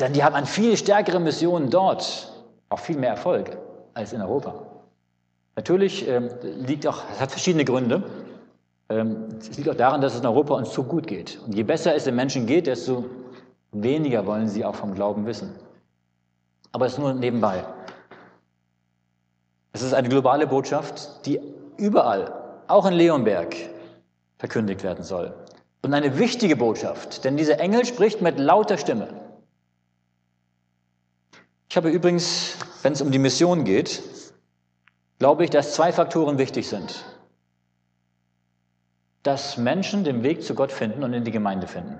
[0.00, 2.32] Denn die haben an viel stärkere Missionen dort,
[2.70, 3.58] auch viel mehr Erfolg
[3.94, 4.54] als in Europa.
[5.56, 8.02] Natürlich ähm, liegt auch, es hat verschiedene Gründe.
[8.88, 11.38] Ähm, es liegt auch daran, dass es in Europa uns zu gut geht.
[11.46, 13.04] Und je besser es den Menschen geht, desto
[13.72, 15.54] weniger wollen sie auch vom Glauben wissen.
[16.72, 17.64] Aber es ist nur nebenbei.
[19.72, 21.40] Es ist eine globale Botschaft, die
[21.76, 22.32] überall,
[22.68, 23.54] auch in Leonberg,
[24.38, 25.34] verkündigt werden soll.
[25.82, 29.08] Und eine wichtige Botschaft, denn dieser Engel spricht mit lauter Stimme.
[31.68, 34.02] Ich habe übrigens wenn es um die Mission geht,
[35.18, 37.06] glaube ich, dass zwei Faktoren wichtig sind.
[39.22, 41.98] Dass Menschen den Weg zu Gott finden und in die Gemeinde finden.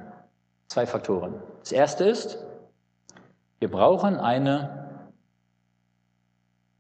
[0.69, 1.43] Zwei Faktoren.
[1.61, 2.37] Das erste ist,
[3.61, 5.09] wir brauchen eine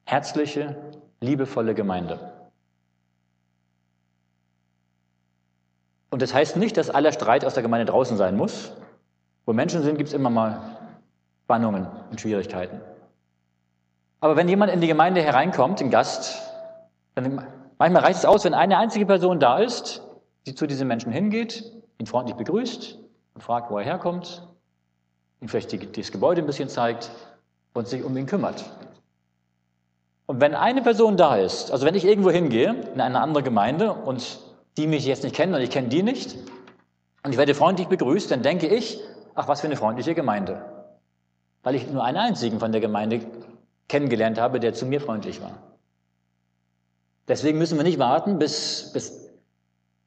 [0.04, 0.76] herzliche,
[1.22, 2.50] liebevolle Gemeinde.
[6.10, 8.72] Und das heißt nicht, dass aller Streit aus der Gemeinde draußen sein muss.
[9.46, 10.76] Wo Menschen sind, gibt es immer mal
[11.44, 12.82] Spannungen und Schwierigkeiten.
[14.24, 16.40] Aber wenn jemand in die Gemeinde hereinkommt, ein Gast,
[17.14, 20.00] dann manchmal reicht es aus, wenn eine einzige Person da ist,
[20.46, 22.98] die zu diesem Menschen hingeht, ihn freundlich begrüßt
[23.34, 24.48] und fragt, wo er herkommt,
[25.42, 27.10] ihm vielleicht die, das Gebäude ein bisschen zeigt
[27.74, 28.64] und sich um ihn kümmert.
[30.24, 33.92] Und wenn eine Person da ist, also wenn ich irgendwo hingehe, in eine andere Gemeinde
[33.92, 34.38] und
[34.78, 36.34] die mich jetzt nicht kennen und ich kenne die nicht,
[37.24, 38.98] und ich werde freundlich begrüßt, dann denke ich,
[39.34, 40.64] ach, was für eine freundliche Gemeinde.
[41.62, 43.20] Weil ich nur einen einzigen von der Gemeinde
[43.94, 45.56] kennengelernt habe, der zu mir freundlich war.
[47.28, 49.30] Deswegen müssen wir nicht warten, bis, bis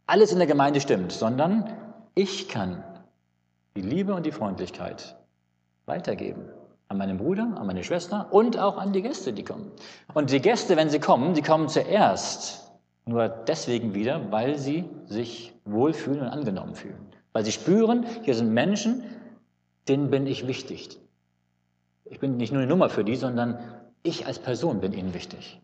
[0.06, 1.72] alles in der Gemeinde stimmt, sondern
[2.14, 2.84] ich kann
[3.78, 5.16] die Liebe und die Freundlichkeit
[5.86, 6.50] weitergeben.
[6.90, 9.72] An meinen Bruder, an meine Schwester und auch an die Gäste, die kommen.
[10.14, 12.70] Und die Gäste, wenn sie kommen, die kommen zuerst
[13.06, 17.08] nur deswegen wieder, weil sie sich wohlfühlen und angenommen fühlen.
[17.32, 19.02] Weil sie spüren, hier sind Menschen,
[19.88, 21.00] denen bin ich wichtig.
[22.10, 23.60] Ich bin nicht nur eine Nummer für die, sondern
[24.08, 25.60] ich als Person bin ihnen wichtig.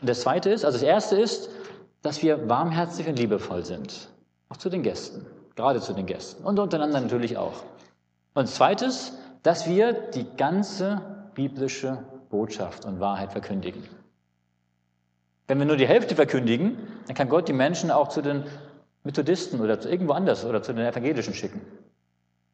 [0.00, 1.48] Und das Zweite ist, also das Erste ist,
[2.02, 4.08] dass wir warmherzig und liebevoll sind.
[4.48, 5.26] Auch zu den Gästen,
[5.56, 7.64] gerade zu den Gästen und untereinander natürlich auch.
[8.34, 11.02] Und zweites, dass wir die ganze
[11.34, 13.82] biblische Botschaft und Wahrheit verkündigen.
[15.46, 16.76] Wenn wir nur die Hälfte verkündigen,
[17.06, 18.44] dann kann Gott die Menschen auch zu den
[19.02, 21.62] Methodisten oder zu irgendwo anders oder zu den Evangelischen schicken.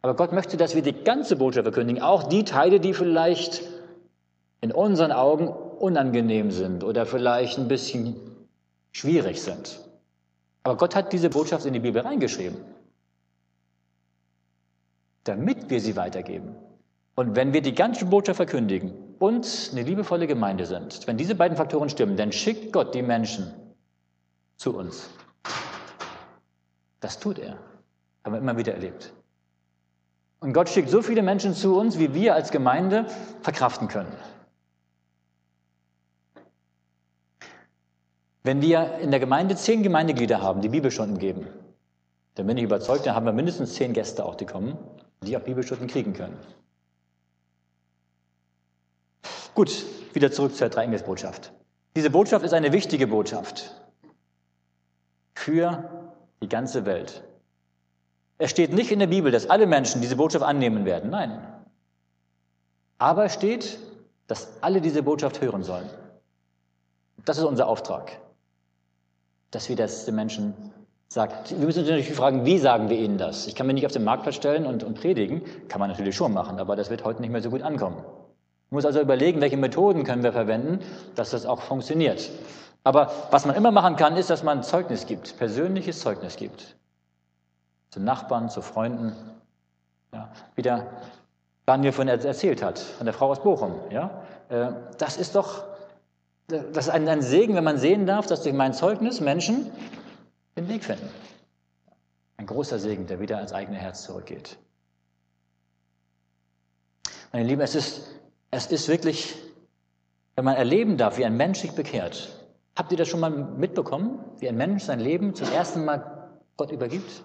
[0.03, 3.62] Aber Gott möchte, dass wir die ganze Botschaft verkündigen, auch die Teile, die vielleicht
[4.64, 8.16] in unseren Augen unangenehm sind oder vielleicht ein bisschen
[8.92, 9.79] schwierig sind.
[10.62, 12.57] Aber Gott hat diese Botschaft in die Bibel reingeschrieben,
[15.24, 16.57] damit wir sie weitergeben.
[17.14, 21.59] Und wenn wir die ganze Botschaft verkündigen und eine liebevolle Gemeinde sind, wenn diese beiden
[21.59, 23.53] Faktoren stimmen, dann schickt Gott die Menschen
[24.57, 25.11] zu uns.
[27.00, 27.59] Das tut er.
[28.24, 29.12] Haben wir immer wieder erlebt.
[30.40, 33.05] Und Gott schickt so viele Menschen zu uns, wie wir als Gemeinde
[33.42, 34.16] verkraften können.
[38.44, 41.46] Wenn wir in der Gemeinde zehn Gemeindeglieder haben, die Bibelstunden geben,
[42.35, 44.76] dann bin ich überzeugt, dann haben wir mindestens zehn Gäste auch, die kommen,
[45.22, 46.37] die auch Bibelstunden kriegen können.
[49.54, 51.52] Gut, wieder zurück zur Dreieingelsbotschaft.
[51.96, 53.83] Diese Botschaft ist eine wichtige Botschaft
[55.35, 57.24] für die ganze Welt.
[58.37, 61.09] Es steht nicht in der Bibel, dass alle Menschen diese Botschaft annehmen werden.
[61.09, 61.40] Nein.
[62.98, 63.78] Aber es steht,
[64.26, 65.88] dass alle diese Botschaft hören sollen.
[67.24, 68.18] Das ist unser Auftrag,
[69.54, 70.54] dass wir das den Menschen
[71.08, 71.32] sagen.
[71.48, 73.46] Wir müssen uns natürlich fragen, wie sagen wir ihnen das?
[73.46, 75.42] Ich kann mich nicht auf den Marktplatz stellen und, und predigen.
[75.68, 77.96] Kann man natürlich schon machen, aber das wird heute nicht mehr so gut ankommen.
[77.96, 80.80] Man muss also überlegen, welche Methoden können wir verwenden,
[81.14, 82.30] dass das auch funktioniert.
[82.82, 86.76] Aber was man immer machen kann, ist, dass man Zeugnis gibt, persönliches Zeugnis gibt.
[87.90, 89.12] Zu Nachbarn, zu Freunden.
[90.12, 90.86] Ja, wie der
[91.66, 93.74] Daniel von erzählt hat, von der Frau aus Bochum.
[93.90, 95.64] Ja, äh, das ist doch
[96.48, 99.70] das ist ein, ein Segen, wenn man sehen darf, dass durch mein Zeugnis Menschen
[100.57, 101.09] den Weg finden.
[102.37, 104.59] Ein großer Segen, der wieder ans eigene Herz zurückgeht.
[107.33, 108.09] Meine Lieben, es ist,
[108.50, 109.35] es ist wirklich,
[110.37, 112.44] wenn man erleben darf, wie ein Mensch sich bekehrt,
[112.76, 116.72] Habt ihr das schon mal mitbekommen, wie ein Mensch sein Leben zum ersten Mal Gott
[116.72, 117.22] übergibt?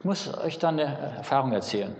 [0.00, 1.94] Ich muss euch da eine Erfahrung erzählen.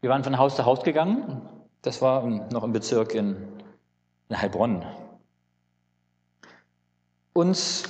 [0.00, 1.42] Wir waren von Haus zu Haus gegangen.
[1.82, 3.36] Das war noch im Bezirk in,
[4.32, 4.84] in Heilbronn.
[7.34, 7.84] Und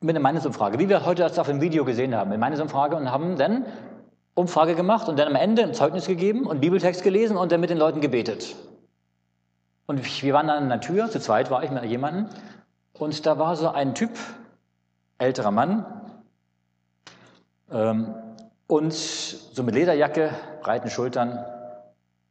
[0.00, 3.10] mit einer Meinungsumfrage, wie wir heute das auf dem Video gesehen haben, eine Meinungsumfrage und
[3.10, 3.66] haben dann
[4.34, 7.70] Umfrage gemacht und dann am Ende ein Zeugnis gegeben und Bibeltext gelesen und dann mit
[7.70, 8.54] den Leuten gebetet.
[9.86, 12.28] Und wir waren dann an der Tür, zu zweit war ich mit jemandem,
[12.98, 14.10] und da war so ein Typ,
[15.18, 15.84] älterer Mann,
[17.70, 18.14] ähm,
[18.68, 20.30] und so mit Lederjacke,
[20.62, 21.44] breiten Schultern,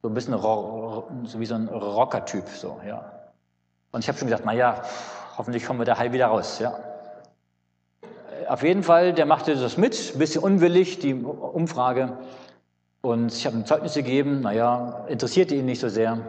[0.01, 3.11] so ein bisschen so wie so ein Rocker-Typ, so, ja.
[3.91, 4.81] Und ich habe schon gesagt, naja,
[5.37, 6.73] hoffentlich kommen wir da heil wieder raus, ja.
[8.47, 12.17] Auf jeden Fall, der machte das mit, ein bisschen unwillig, die Umfrage.
[13.01, 16.19] Und ich habe ein Zeugnis gegeben, naja, interessierte ihn nicht so sehr.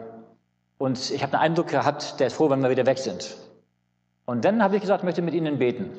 [0.78, 3.36] Und ich habe den Eindruck gehabt, der ist froh, wenn wir wieder weg sind.
[4.26, 5.90] Und dann habe ich gesagt, ich möchte mit Ihnen beten.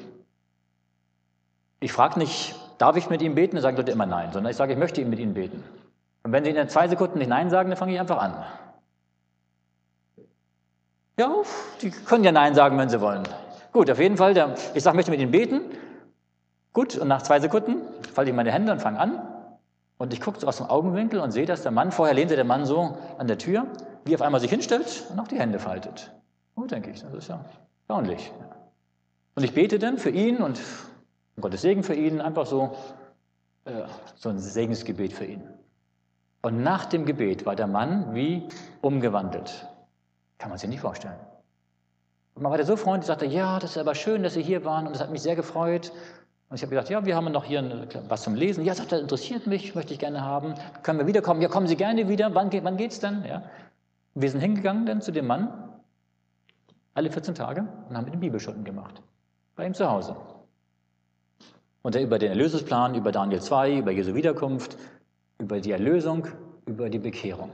[1.80, 3.56] Ich frage nicht, darf ich mit Ihnen beten?
[3.56, 5.64] Dann sagen Leute immer nein, sondern ich sage, ich möchte mit Ihnen beten.
[6.24, 8.44] Und wenn Sie in zwei Sekunden nicht nein sagen, dann fange ich einfach an.
[11.20, 11.44] Ja,
[11.82, 13.24] die können ja nein sagen, wenn sie wollen.
[13.72, 15.62] Gut, auf jeden Fall, ich sage, möchte mit Ihnen beten.
[16.74, 17.82] Gut, und nach zwei Sekunden
[18.14, 19.22] falte ich meine Hände und fange an.
[20.00, 22.46] Und ich gucke so aus dem Augenwinkel und sehe, dass der Mann, vorher lehnte der
[22.46, 23.68] Mann so an der Tür,
[24.06, 26.12] wie auf einmal sich hinstellt und auch die Hände faltet.
[26.56, 27.46] Gut, denke ich, das ist ja
[27.82, 28.32] erstaunlich.
[29.36, 30.60] Und ich bete dann für ihn und
[31.40, 32.76] Gottes Segen für ihn, einfach so,
[33.66, 33.84] äh,
[34.16, 35.44] so ein Segensgebet für ihn.
[36.44, 38.50] Und nach dem Gebet war der Mann wie
[38.82, 39.66] umgewandelt.
[40.38, 41.16] Kann man sich nicht vorstellen.
[42.36, 44.66] Und man war der so freundlich, sagte, ja, das ist aber schön, dass Sie hier
[44.66, 45.94] waren und das hat mich sehr gefreut.
[46.50, 48.66] Und ich habe gesagt, ja, wir haben noch hier was zum Lesen.
[48.66, 50.54] Ja, sagt er, interessiert mich, möchte ich gerne haben.
[50.84, 51.42] Können wir wiederkommen?
[51.42, 52.36] Ja, kommen Sie gerne wieder.
[52.36, 53.24] Wann, geht, wann geht's denn?
[53.26, 53.44] Ja.
[54.14, 55.48] Wir sind hingegangen dann zu dem Mann,
[56.94, 59.02] alle 14 Tage, und haben mit ihm Bibelstunden gemacht.
[59.56, 60.18] Bei ihm zu Hause.
[61.84, 64.78] Und er über den Erlösungsplan, über Daniel 2, über Jesu Wiederkunft,
[65.44, 66.28] über die Erlösung,
[66.66, 67.52] über die Bekehrung.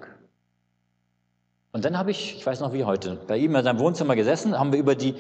[1.72, 4.58] Und dann habe ich, ich weiß noch wie heute, bei ihm in seinem Wohnzimmer gesessen,
[4.58, 5.16] haben wir über die,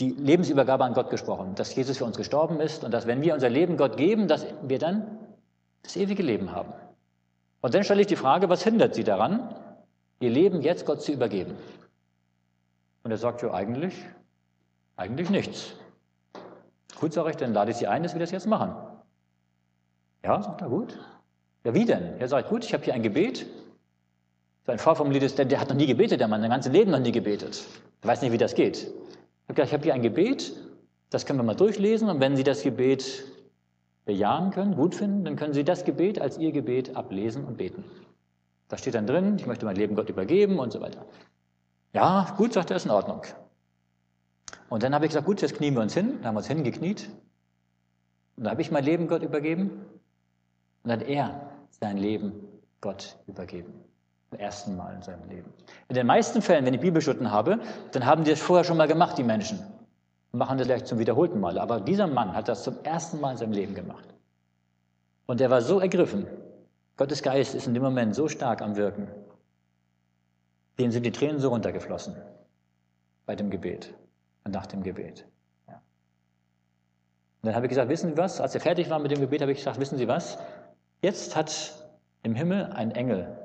[0.00, 3.34] die Lebensübergabe an Gott gesprochen, dass Jesus für uns gestorben ist und dass wenn wir
[3.34, 5.18] unser Leben Gott geben, dass wir dann
[5.82, 6.72] das ewige Leben haben.
[7.60, 9.54] Und dann stelle ich die Frage, was hindert Sie daran,
[10.20, 11.54] ihr Leben jetzt Gott zu übergeben?
[13.02, 13.94] Und er sagt, ja, eigentlich,
[14.96, 15.74] eigentlich nichts.
[16.98, 18.74] Gut, sage ich, dann lade ich Sie ein, dass wir das jetzt machen.
[20.22, 20.98] Ja, sagt er, gut.
[21.64, 22.18] Ja, wie denn?
[22.18, 23.46] Er sagt, gut, ich habe hier ein Gebet.
[24.66, 27.12] Sein vorformuliertes, denn der hat noch nie gebetet, der Mann, sein ganzes Leben noch nie
[27.12, 27.64] gebetet.
[28.02, 28.90] Er weiß nicht, wie das geht.
[29.48, 30.54] Ich habe hier ein Gebet,
[31.10, 33.24] das können wir mal durchlesen und wenn Sie das Gebet
[34.06, 37.84] bejahen können, gut finden, dann können Sie das Gebet als Ihr Gebet ablesen und beten.
[38.68, 41.04] Da steht dann drin, ich möchte mein Leben Gott übergeben und so weiter.
[41.92, 43.22] Ja, gut, sagt er, ist in Ordnung.
[44.70, 46.14] Und dann habe ich gesagt, gut, jetzt knien wir uns hin.
[46.18, 47.08] Dann haben wir uns hingekniet.
[48.36, 49.70] Und dann habe ich mein Leben Gott übergeben.
[50.82, 52.32] Und dann hat er sein Leben
[52.80, 53.72] Gott übergeben.
[54.30, 55.52] Zum ersten Mal in seinem Leben.
[55.88, 57.60] In den meisten Fällen, wenn ich Bibelstunden habe,
[57.92, 59.60] dann haben die das vorher schon mal gemacht, die Menschen.
[60.32, 61.58] Und machen das vielleicht zum wiederholten Mal.
[61.58, 64.08] Aber dieser Mann hat das zum ersten Mal in seinem Leben gemacht.
[65.26, 66.26] Und er war so ergriffen.
[66.96, 69.08] Gottes Geist ist in dem Moment so stark am Wirken.
[70.78, 72.16] Denen sind die Tränen so runtergeflossen
[73.26, 73.94] bei dem Gebet
[74.44, 75.26] und nach dem Gebet.
[75.66, 75.74] Ja.
[75.74, 75.82] Und
[77.42, 78.40] dann habe ich gesagt, wissen Sie was?
[78.40, 80.38] Als er fertig war mit dem Gebet, habe ich gesagt, wissen Sie was?
[81.02, 81.74] Jetzt hat
[82.22, 83.38] im Himmel ein Engel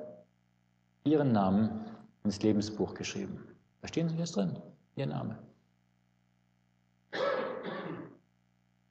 [1.03, 1.85] Ihren Namen
[2.23, 3.45] ins Lebensbuch geschrieben.
[3.79, 4.55] Verstehen Sie das drin?
[4.95, 5.37] Ihr Name.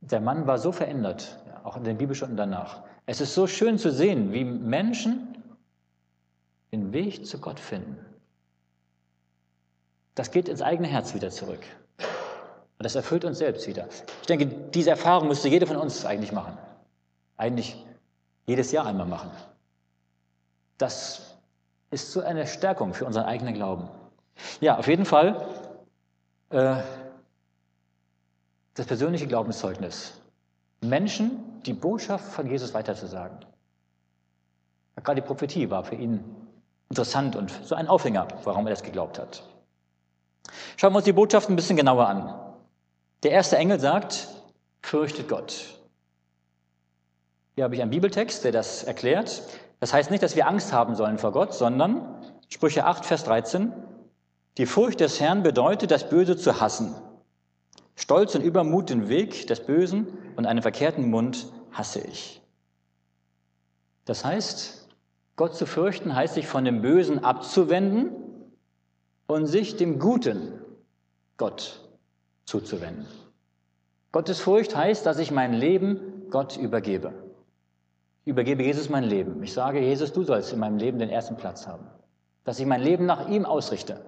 [0.00, 2.82] Der Mann war so verändert, auch in den Bibelstunden danach.
[3.04, 5.36] Es ist so schön zu sehen, wie Menschen
[6.72, 7.98] den Weg zu Gott finden.
[10.14, 11.61] Das geht ins eigene Herz wieder zurück.
[11.98, 13.88] Und das erfüllt uns selbst wieder.
[14.20, 16.56] Ich denke, diese Erfahrung müsste jeder von uns eigentlich machen.
[17.36, 17.84] Eigentlich
[18.49, 19.30] jedes Jahr einmal machen.
[20.78, 21.36] Das
[21.90, 23.88] ist so eine Stärkung für unseren eigenen Glauben.
[24.61, 25.46] Ja, auf jeden Fall
[26.49, 26.76] äh,
[28.74, 30.14] das persönliche Glaubenszeugnis.
[30.80, 33.38] Menschen die Botschaft von Jesus weiterzusagen.
[34.96, 36.24] Gerade die Prophetie war für ihn
[36.88, 39.42] interessant und so ein Aufhänger, warum er das geglaubt hat.
[40.76, 42.34] Schauen wir uns die Botschaft ein bisschen genauer an.
[43.22, 44.26] Der erste Engel sagt,
[44.80, 45.78] fürchtet Gott.
[47.59, 49.42] Hier habe ich einen Bibeltext, der das erklärt.
[49.80, 53.72] Das heißt nicht, dass wir Angst haben sollen vor Gott, sondern Sprüche 8, Vers 13,
[54.59, 56.94] die Furcht des Herrn bedeutet, das Böse zu hassen.
[57.96, 60.06] Stolz und Übermut den Weg des Bösen
[60.36, 62.40] und einen verkehrten Mund hasse ich.
[64.04, 64.86] Das heißt,
[65.34, 68.12] Gott zu fürchten heißt sich von dem Bösen abzuwenden
[69.26, 70.61] und sich dem Guten
[71.38, 71.88] Gott
[72.44, 73.09] zuzuwenden.
[74.12, 77.28] Gottesfurcht heißt, dass ich mein Leben Gott übergebe.
[78.25, 79.43] Ich übergebe Jesus mein Leben.
[79.43, 81.87] Ich sage, Jesus, du sollst in meinem Leben den ersten Platz haben.
[82.45, 84.01] Dass ich mein Leben nach ihm ausrichte.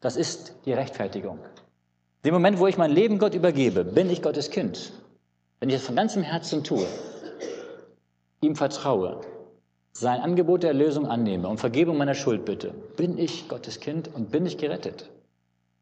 [0.00, 1.38] Das ist die Rechtfertigung.
[2.24, 4.92] Dem Moment, wo ich mein Leben Gott übergebe, bin ich Gottes Kind.
[5.60, 6.86] Wenn ich es von ganzem Herzen tue,
[8.42, 9.20] ihm vertraue,
[9.92, 14.30] sein Angebot der Erlösung annehme und Vergebung meiner Schuld bitte, bin ich Gottes Kind und
[14.30, 15.08] bin ich gerettet.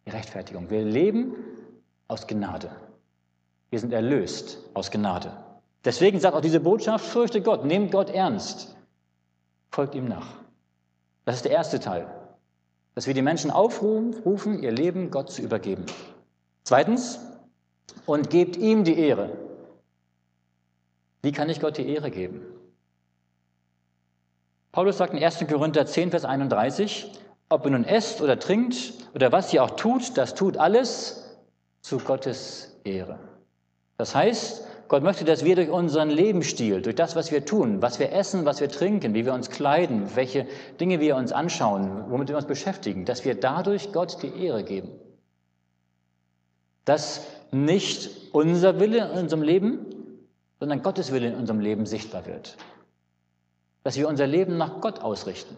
[0.06, 0.70] Die Rechtfertigung.
[0.70, 1.34] Wir leben
[2.06, 2.70] aus Gnade.
[3.70, 5.32] Wir sind erlöst aus Gnade.
[5.84, 8.74] Deswegen sagt auch diese Botschaft, fürchte Gott, nehmt Gott ernst,
[9.70, 10.28] folgt ihm nach.
[11.24, 12.06] Das ist der erste Teil,
[12.94, 15.84] dass wir die Menschen aufrufen, ihr Leben Gott zu übergeben.
[16.64, 17.18] Zweitens,
[18.06, 19.30] und gebt ihm die Ehre.
[21.22, 22.42] Wie kann ich Gott die Ehre geben?
[24.72, 25.46] Paulus sagt in 1.
[25.46, 27.10] Korinther 10, Vers 31,
[27.48, 31.38] ob ihr nun esst oder trinkt oder was ihr auch tut, das tut alles
[31.80, 33.18] zu Gottes Ehre.
[33.96, 37.98] Das heißt, Gott möchte, dass wir durch unseren Lebensstil, durch das, was wir tun, was
[37.98, 40.46] wir essen, was wir trinken, wie wir uns kleiden, welche
[40.78, 44.90] Dinge wir uns anschauen, womit wir uns beschäftigen, dass wir dadurch Gott die Ehre geben.
[46.84, 49.86] Dass nicht unser Wille in unserem Leben,
[50.60, 52.56] sondern Gottes Wille in unserem Leben sichtbar wird.
[53.84, 55.56] Dass wir unser Leben nach Gott ausrichten.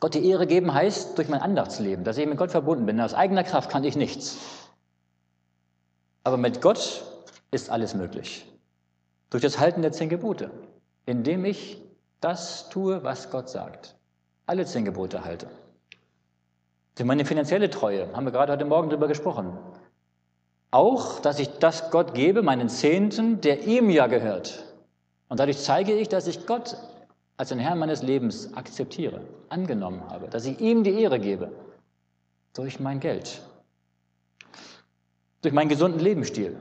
[0.00, 3.00] Gott die Ehre geben heißt durch mein Andachtsleben, dass ich mit Gott verbunden bin.
[3.00, 4.38] Aus eigener Kraft kann ich nichts.
[6.28, 7.04] Aber mit Gott
[7.52, 8.44] ist alles möglich.
[9.30, 10.50] Durch das Halten der zehn Gebote,
[11.06, 11.82] indem ich
[12.20, 13.96] das tue, was Gott sagt.
[14.44, 15.46] Alle zehn Gebote halte.
[16.96, 19.56] Durch meine finanzielle Treue, haben wir gerade heute Morgen darüber gesprochen.
[20.70, 24.66] Auch, dass ich das Gott gebe, meinen Zehnten, der ihm ja gehört.
[25.30, 26.76] Und dadurch zeige ich, dass ich Gott
[27.38, 31.50] als den Herrn meines Lebens akzeptiere, angenommen habe, dass ich ihm die Ehre gebe
[32.52, 33.40] durch mein Geld,
[35.42, 36.56] durch meinen gesunden Lebensstil,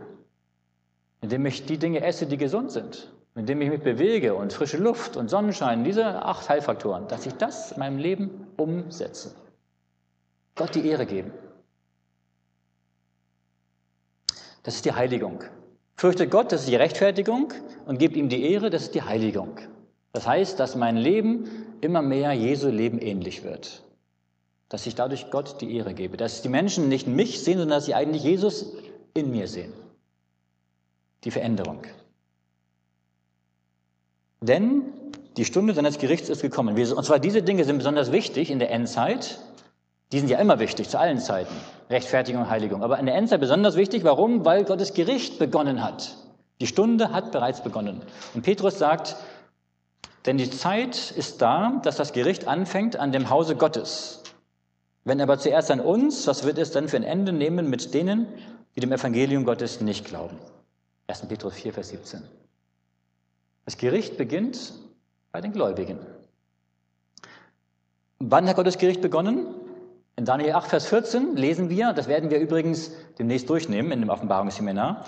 [1.21, 5.17] indem ich die Dinge esse, die gesund sind, indem ich mich bewege und frische Luft
[5.17, 9.36] und Sonnenschein, diese acht Heilfaktoren, dass ich das in meinem Leben umsetze.
[10.55, 11.32] Gott die Ehre geben.
[14.63, 15.43] Das ist die Heiligung.
[15.95, 17.53] Fürchte Gott, das ist die Rechtfertigung
[17.86, 19.57] und gib ihm die Ehre, das ist die Heiligung.
[20.13, 21.47] Das heißt, dass mein Leben
[21.82, 23.84] immer mehr Jesu Leben ähnlich wird.
[24.70, 26.18] Dass ich dadurch Gott die Ehre gebe.
[26.18, 28.74] Dass die Menschen nicht mich sehen, sondern dass sie eigentlich Jesus
[29.13, 29.74] in mir sehen.
[31.24, 31.84] Die Veränderung.
[34.41, 34.93] Denn
[35.38, 36.78] die Stunde seines Gerichts ist gekommen.
[36.78, 39.39] Und zwar diese Dinge sind besonders wichtig in der Endzeit.
[40.11, 41.53] Die sind ja immer wichtig, zu allen Zeiten.
[41.89, 42.84] Rechtfertigung Heiligung.
[42.84, 44.03] Aber in der Endzeit besonders wichtig.
[44.03, 44.45] Warum?
[44.45, 46.15] Weil Gottes Gericht begonnen hat.
[46.59, 48.01] Die Stunde hat bereits begonnen.
[48.34, 49.15] Und Petrus sagt,
[50.26, 54.24] denn die Zeit ist da, dass das Gericht anfängt an dem Hause Gottes.
[55.08, 58.28] Wenn aber zuerst an uns, was wird es dann für ein Ende nehmen mit denen,
[58.76, 60.38] die dem Evangelium Gottes nicht glauben?
[61.08, 61.26] 1.
[61.28, 62.24] Petrus 4, Vers 17.
[63.64, 64.74] Das Gericht beginnt
[65.32, 65.97] bei den Gläubigen.
[68.20, 69.45] Wann hat Gottes Gericht begonnen?
[70.18, 74.10] In Daniel 8, Vers 14 lesen wir, das werden wir übrigens demnächst durchnehmen in dem
[74.10, 75.05] Offenbarungsseminar.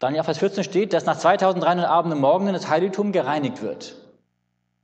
[0.00, 3.96] Daniel 8, Vers 14 steht, dass nach 2300 Abenden und Morgen das Heiligtum gereinigt wird.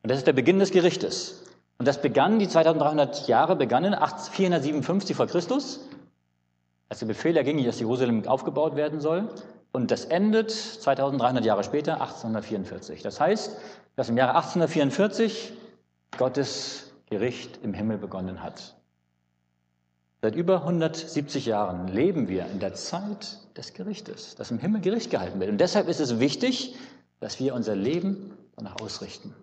[0.03, 1.46] Und das ist der Beginn des Gerichtes.
[1.79, 5.81] Und das begann, die 2300 Jahre begannen 457 vor Christus,
[6.89, 9.29] als der Befehl erging, dass Jerusalem aufgebaut werden soll.
[9.73, 13.03] Und das endet 2300 Jahre später, 1844.
[13.03, 13.57] Das heißt,
[13.95, 15.53] dass im Jahre 1844
[16.17, 18.75] Gottes Gericht im Himmel begonnen hat.
[20.23, 25.11] Seit über 170 Jahren leben wir in der Zeit des Gerichtes, dass im Himmel Gericht
[25.11, 25.51] gehalten wird.
[25.51, 26.75] Und deshalb ist es wichtig,
[27.21, 29.35] dass wir unser Leben danach ausrichten.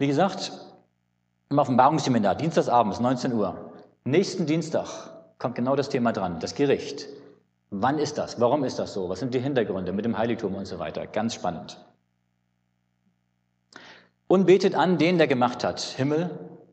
[0.00, 0.50] Wie gesagt,
[1.50, 3.70] im Offenbarungsseminar, Dienstagsabends, 19 Uhr.
[4.04, 4.88] Nächsten Dienstag
[5.38, 7.06] kommt genau das Thema dran, das Gericht.
[7.68, 8.40] Wann ist das?
[8.40, 9.10] Warum ist das so?
[9.10, 11.06] Was sind die Hintergründe mit dem Heiligtum und so weiter?
[11.06, 11.76] Ganz spannend.
[14.26, 16.30] Und betet an den, der gemacht hat, Himmel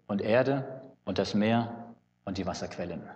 [0.08, 3.10] und Erde und das Meer und die Wasserquellen.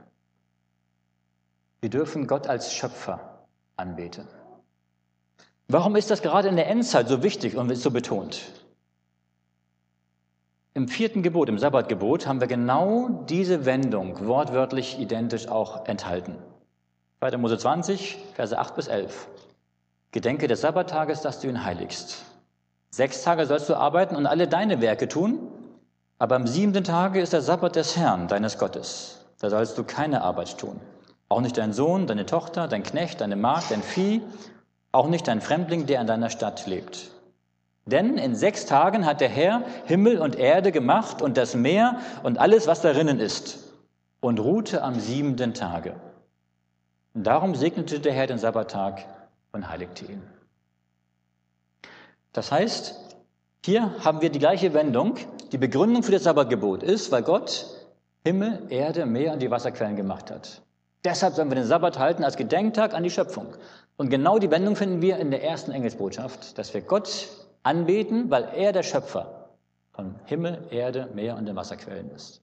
[1.80, 3.45] Wir dürfen Gott als Schöpfer
[3.78, 4.28] anbeten.
[5.70, 8.61] Warum ist das gerade in der Endzeit so wichtig und so betont?
[10.74, 16.38] Im vierten Gebot, im Sabbatgebot, haben wir genau diese Wendung wortwörtlich identisch auch enthalten.
[17.19, 17.36] 2.
[17.38, 19.28] Mose 20, Verse 8 bis 11.
[20.11, 22.24] Gedenke des Sabbattages, dass du ihn heiligst.
[22.89, 25.39] Sechs Tage sollst du arbeiten und alle deine Werke tun,
[26.19, 29.26] aber am siebenten Tage ist der Sabbat des Herrn, deines Gottes.
[29.41, 30.80] Da sollst du keine Arbeit tun.
[31.28, 34.22] Auch nicht dein Sohn, deine Tochter, dein Knecht, deine Magd, dein Vieh,
[34.93, 37.11] auch nicht dein Fremdling, der in deiner Stadt lebt.
[37.91, 42.39] Denn in sechs Tagen hat der Herr Himmel und Erde gemacht und das Meer und
[42.39, 43.59] alles, was darinnen ist,
[44.21, 45.95] und ruhte am siebenten Tage.
[47.13, 49.05] Und darum segnete der Herr den Sabbattag
[49.51, 50.23] und heiligte ihn.
[52.31, 52.95] Das heißt,
[53.65, 55.15] hier haben wir die gleiche Wendung.
[55.51, 57.65] Die Begründung für das Sabbatgebot ist, weil Gott
[58.23, 60.61] Himmel, Erde, Meer und die Wasserquellen gemacht hat.
[61.03, 63.47] Deshalb sollen wir den Sabbat halten als Gedenktag an die Schöpfung.
[63.97, 67.27] Und genau die Wendung finden wir in der ersten Engelsbotschaft, dass wir Gott
[67.64, 69.49] anbeten, weil er der Schöpfer
[69.91, 72.41] von Himmel, Erde, Meer und den Wasserquellen ist.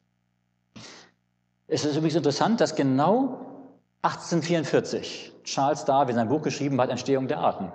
[1.67, 7.39] Es ist übrigens interessant, dass genau 1844 Charles Darwin sein Buch geschrieben hat, Entstehung der
[7.41, 7.73] Arten,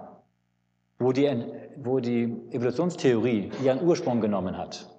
[0.99, 1.45] wo die,
[1.77, 4.89] wo die Evolutionstheorie ihren Ursprung genommen hat.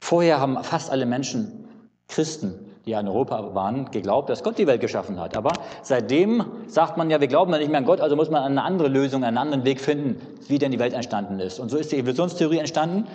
[0.00, 1.66] Vorher haben fast alle Menschen,
[2.08, 5.36] Christen, die ja in Europa waren, geglaubt, dass Gott die Welt geschaffen hat.
[5.36, 8.44] Aber seitdem sagt man ja, wir glauben ja nicht mehr an Gott, also muss man
[8.44, 11.58] eine andere Lösung, einen anderen Weg finden, wie denn die Welt entstanden ist.
[11.58, 13.08] Und so ist die Evolutionstheorie entstanden.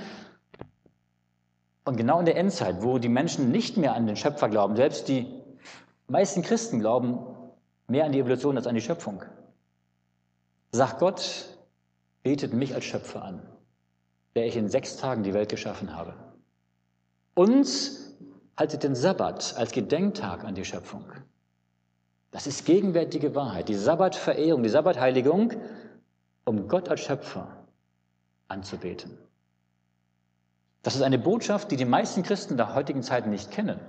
[1.85, 5.07] Und genau in der Endzeit, wo die Menschen nicht mehr an den Schöpfer glauben, selbst
[5.07, 5.25] die
[6.07, 7.19] meisten Christen glauben
[7.87, 9.23] mehr an die Evolution als an die Schöpfung,
[10.73, 11.45] sagt Gott,
[12.23, 13.41] betet mich als Schöpfer an,
[14.35, 16.13] der ich in sechs Tagen die Welt geschaffen habe.
[17.35, 18.10] Uns
[18.61, 21.03] haltet den Sabbat als Gedenktag an die Schöpfung.
[22.29, 25.53] Das ist gegenwärtige Wahrheit, die Sabbatverehrung, die Sabbatheiligung,
[26.45, 27.47] um Gott als Schöpfer
[28.49, 29.17] anzubeten.
[30.83, 33.79] Das ist eine Botschaft, die die meisten Christen der heutigen Zeit nicht kennen,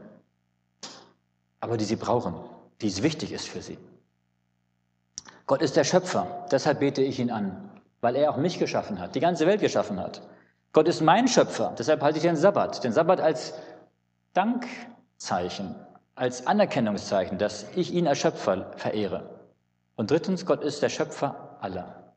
[1.61, 2.35] aber die sie brauchen,
[2.81, 3.77] die es wichtig ist für sie.
[5.45, 7.69] Gott ist der Schöpfer, deshalb bete ich ihn an,
[8.01, 10.23] weil er auch mich geschaffen hat, die ganze Welt geschaffen hat.
[10.73, 13.53] Gott ist mein Schöpfer, deshalb halte ich den Sabbat, den Sabbat als
[14.33, 15.75] Dankzeichen,
[16.15, 19.31] als Anerkennungszeichen, dass ich ihn als Schöpfer verehre.
[19.97, 22.15] Und drittens, Gott ist der Schöpfer aller.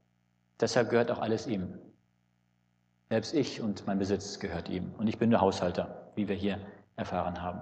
[0.59, 1.77] Deshalb gehört auch alles ihm.
[3.09, 4.93] Selbst ich und mein Besitz gehört ihm.
[4.97, 6.59] Und ich bin nur Haushalter, wie wir hier
[6.95, 7.61] erfahren haben.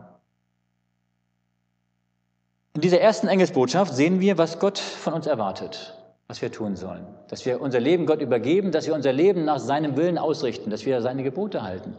[2.75, 5.95] In dieser ersten Engelsbotschaft sehen wir, was Gott von uns erwartet,
[6.27, 7.05] was wir tun sollen.
[7.27, 10.85] Dass wir unser Leben Gott übergeben, dass wir unser Leben nach seinem Willen ausrichten, dass
[10.85, 11.95] wir seine Gebote halten,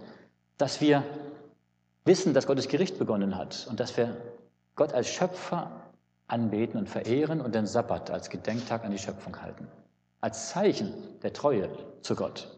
[0.58, 1.04] dass wir
[2.04, 4.16] wissen, dass Gottes Gericht begonnen hat und dass wir
[4.76, 5.70] Gott als Schöpfer
[6.26, 9.68] anbeten und verehren und den Sabbat als Gedenktag an die Schöpfung halten,
[10.20, 11.68] als Zeichen der Treue
[12.02, 12.48] zu Gott.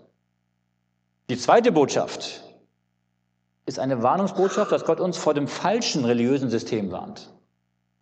[1.29, 2.43] Die zweite Botschaft
[3.67, 7.33] ist eine Warnungsbotschaft, dass Gott uns vor dem falschen religiösen System warnt.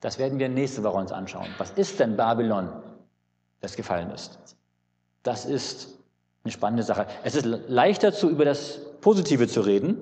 [0.01, 1.49] Das werden wir nächste Woche uns anschauen.
[1.57, 2.68] Was ist denn Babylon,
[3.61, 4.38] das gefallen ist?
[5.22, 5.88] Das ist
[6.45, 7.07] eine spannende Sache.
[7.22, 9.97] Es ist leichter, über das Positive zu reden,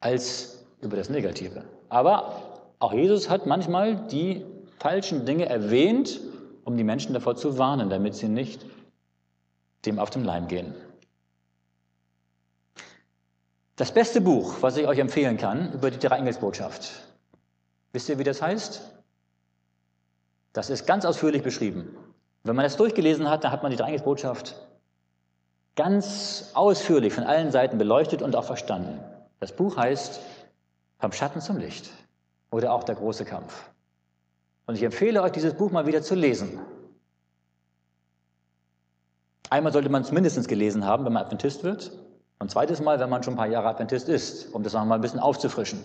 [0.00, 1.64] als über das Negative.
[1.88, 4.44] Aber auch Jesus hat manchmal die
[4.78, 6.20] falschen Dinge erwähnt,
[6.64, 8.64] um die Menschen davor zu warnen, damit sie nicht
[9.84, 10.74] dem auf den Leim gehen.
[13.76, 16.90] Das beste Buch, was ich euch empfehlen kann über die Dreieingelsbotschaft,
[17.92, 18.82] wisst ihr, wie das heißt?
[20.52, 21.96] Das ist ganz ausführlich beschrieben.
[22.42, 24.54] Wenn man das durchgelesen hat, dann hat man die Dreieingelsbotschaft
[25.76, 29.00] ganz ausführlich von allen Seiten beleuchtet und auch verstanden.
[29.40, 30.20] Das Buch heißt
[30.98, 31.90] Vom Schatten zum Licht
[32.50, 33.70] oder auch Der große Kampf.
[34.66, 36.60] Und ich empfehle euch, dieses Buch mal wieder zu lesen.
[39.48, 41.90] Einmal sollte man es mindestens gelesen haben, wenn man Adventist wird.
[42.38, 44.94] Und zweites Mal, wenn man schon ein paar Jahre Adventist ist, um das noch mal
[44.94, 45.82] ein bisschen aufzufrischen.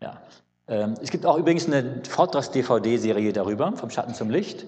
[0.00, 0.20] Ja.
[0.66, 4.66] Ähm, es gibt auch übrigens eine Vortrags-DVD-Serie darüber, vom Schatten zum Licht.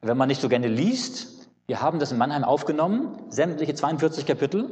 [0.00, 4.70] Wenn man nicht so gerne liest, wir haben das in Mannheim aufgenommen, sämtliche 42 Kapitel,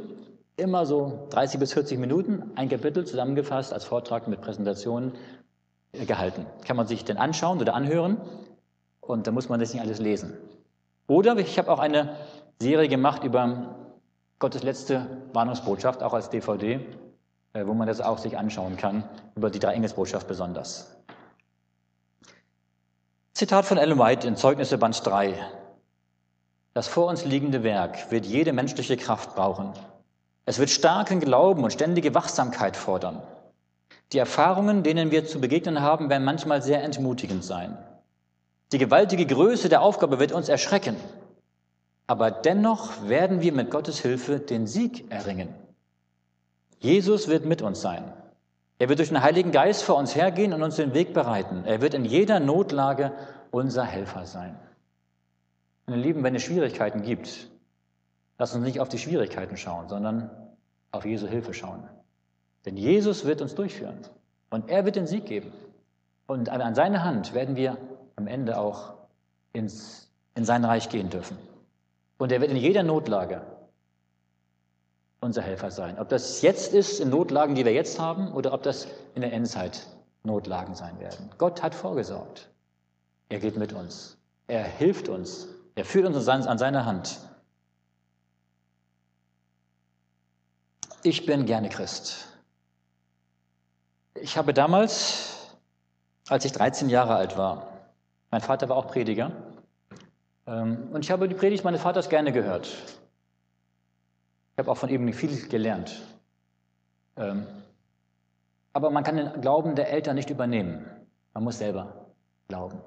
[0.59, 5.13] immer so 30 bis 40 Minuten, ein Kapitel zusammengefasst als Vortrag mit Präsentationen
[5.93, 6.45] äh, gehalten.
[6.65, 8.17] Kann man sich denn anschauen oder anhören
[9.01, 10.37] und da muss man das nicht alles lesen.
[11.07, 12.15] Oder ich habe auch eine
[12.59, 13.75] Serie gemacht über
[14.37, 16.79] Gottes letzte Warnungsbotschaft, auch als DVD,
[17.53, 19.03] äh, wo man das auch sich anschauen kann,
[19.35, 20.95] über die Engelsbotschaft besonders.
[23.33, 25.33] Zitat von Ellen White in Zeugnisse Band 3.
[26.73, 29.73] Das vor uns liegende Werk wird jede menschliche Kraft brauchen.
[30.49, 33.21] Es wird starken Glauben und ständige Wachsamkeit fordern.
[34.11, 37.77] Die Erfahrungen, denen wir zu begegnen haben, werden manchmal sehr entmutigend sein.
[38.71, 40.95] Die gewaltige Größe der Aufgabe wird uns erschrecken.
[42.07, 45.53] Aber dennoch werden wir mit Gottes Hilfe den Sieg erringen.
[46.79, 48.11] Jesus wird mit uns sein.
[48.79, 51.63] Er wird durch den Heiligen Geist vor uns hergehen und uns den Weg bereiten.
[51.65, 53.11] Er wird in jeder Notlage
[53.51, 54.57] unser Helfer sein.
[55.85, 57.48] Meine Lieben, wenn es Schwierigkeiten gibt,
[58.39, 60.31] lass uns nicht auf die Schwierigkeiten schauen, sondern
[60.91, 61.83] auf Jesu Hilfe schauen.
[62.65, 63.99] Denn Jesus wird uns durchführen
[64.49, 65.51] und er wird den Sieg geben.
[66.25, 67.77] Und an seine Hand werden wir
[68.15, 68.93] am Ende auch
[69.53, 71.37] ins, in sein Reich gehen dürfen.
[72.17, 73.41] Und er wird in jeder Notlage
[75.21, 75.99] unser Helfer sein.
[75.99, 79.33] Ob das jetzt ist in Notlagen, die wir jetzt haben, oder ob das in der
[79.33, 79.87] Endzeit
[80.23, 81.29] Notlagen sein werden.
[81.37, 82.49] Gott hat vorgesorgt.
[83.29, 84.17] Er geht mit uns.
[84.47, 85.47] Er hilft uns.
[85.75, 87.19] Er führt uns an seiner Hand.
[91.03, 92.27] Ich bin gerne Christ.
[94.15, 95.55] Ich habe damals,
[96.27, 97.67] als ich 13 Jahre alt war,
[98.31, 99.31] mein Vater war auch Prediger,
[100.49, 102.67] ähm, und ich habe die Predigt meines Vaters gerne gehört.
[102.67, 106.01] Ich habe auch von ihm viel gelernt.
[107.15, 107.45] Ähm,
[108.73, 110.85] aber man kann den Glauben der Eltern nicht übernehmen.
[111.33, 112.07] Man muss selber
[112.47, 112.79] glauben.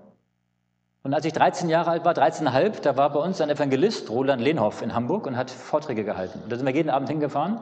[1.04, 4.40] Und als ich 13 Jahre alt war, 13,5, da war bei uns ein Evangelist, Roland
[4.40, 6.40] Lehnhoff, in Hamburg und hat Vorträge gehalten.
[6.42, 7.60] Und da sind wir jeden Abend hingefahren.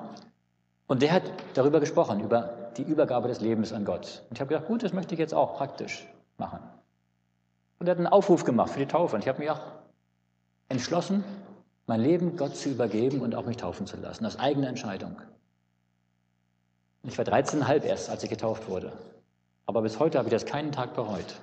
[0.90, 1.22] Und der hat
[1.54, 4.24] darüber gesprochen, über die Übergabe des Lebens an Gott.
[4.28, 6.04] Und ich habe gedacht, gut, das möchte ich jetzt auch praktisch
[6.36, 6.58] machen.
[7.78, 9.14] Und er hat einen Aufruf gemacht für die Taufe.
[9.14, 9.60] Und ich habe mich auch
[10.68, 11.22] entschlossen,
[11.86, 15.14] mein Leben Gott zu übergeben und auch mich taufen zu lassen, aus eigener Entscheidung.
[17.04, 18.92] Ich war 13,5 erst, als ich getauft wurde.
[19.66, 21.36] Aber bis heute habe ich das keinen Tag bereut.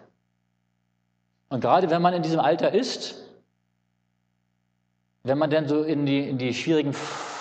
[1.47, 3.15] Und gerade wenn man in diesem Alter ist,
[5.23, 6.93] wenn man dann so in die, in die schwierigen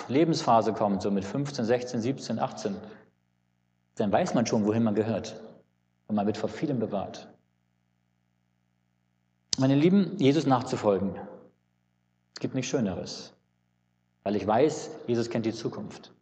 [0.09, 2.75] Lebensphase kommt, so mit 15, 16, 17, 18,
[3.95, 5.39] dann weiß man schon, wohin man gehört.
[6.07, 7.27] Und man wird vor vielem bewahrt.
[9.57, 11.15] Meine Lieben, Jesus nachzufolgen,
[12.35, 13.33] es gibt nichts Schöneres,
[14.23, 16.13] weil ich weiß, Jesus kennt die Zukunft.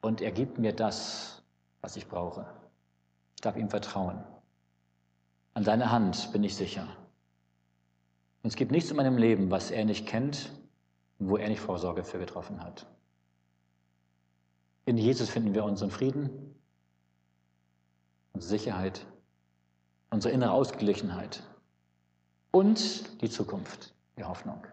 [0.00, 1.42] Und er gibt mir das,
[1.80, 2.46] was ich brauche.
[3.34, 4.22] Ich darf ihm vertrauen.
[5.52, 6.86] An seiner Hand bin ich sicher.
[8.42, 10.50] Und es gibt nichts in meinem Leben, was er nicht kennt
[11.20, 12.86] wo er nicht Vorsorge für getroffen hat.
[14.86, 16.54] In Jesus finden wir unseren Frieden,
[18.32, 19.06] unsere Sicherheit,
[20.10, 21.42] unsere innere Ausgeglichenheit
[22.50, 24.66] und die Zukunft die Hoffnung.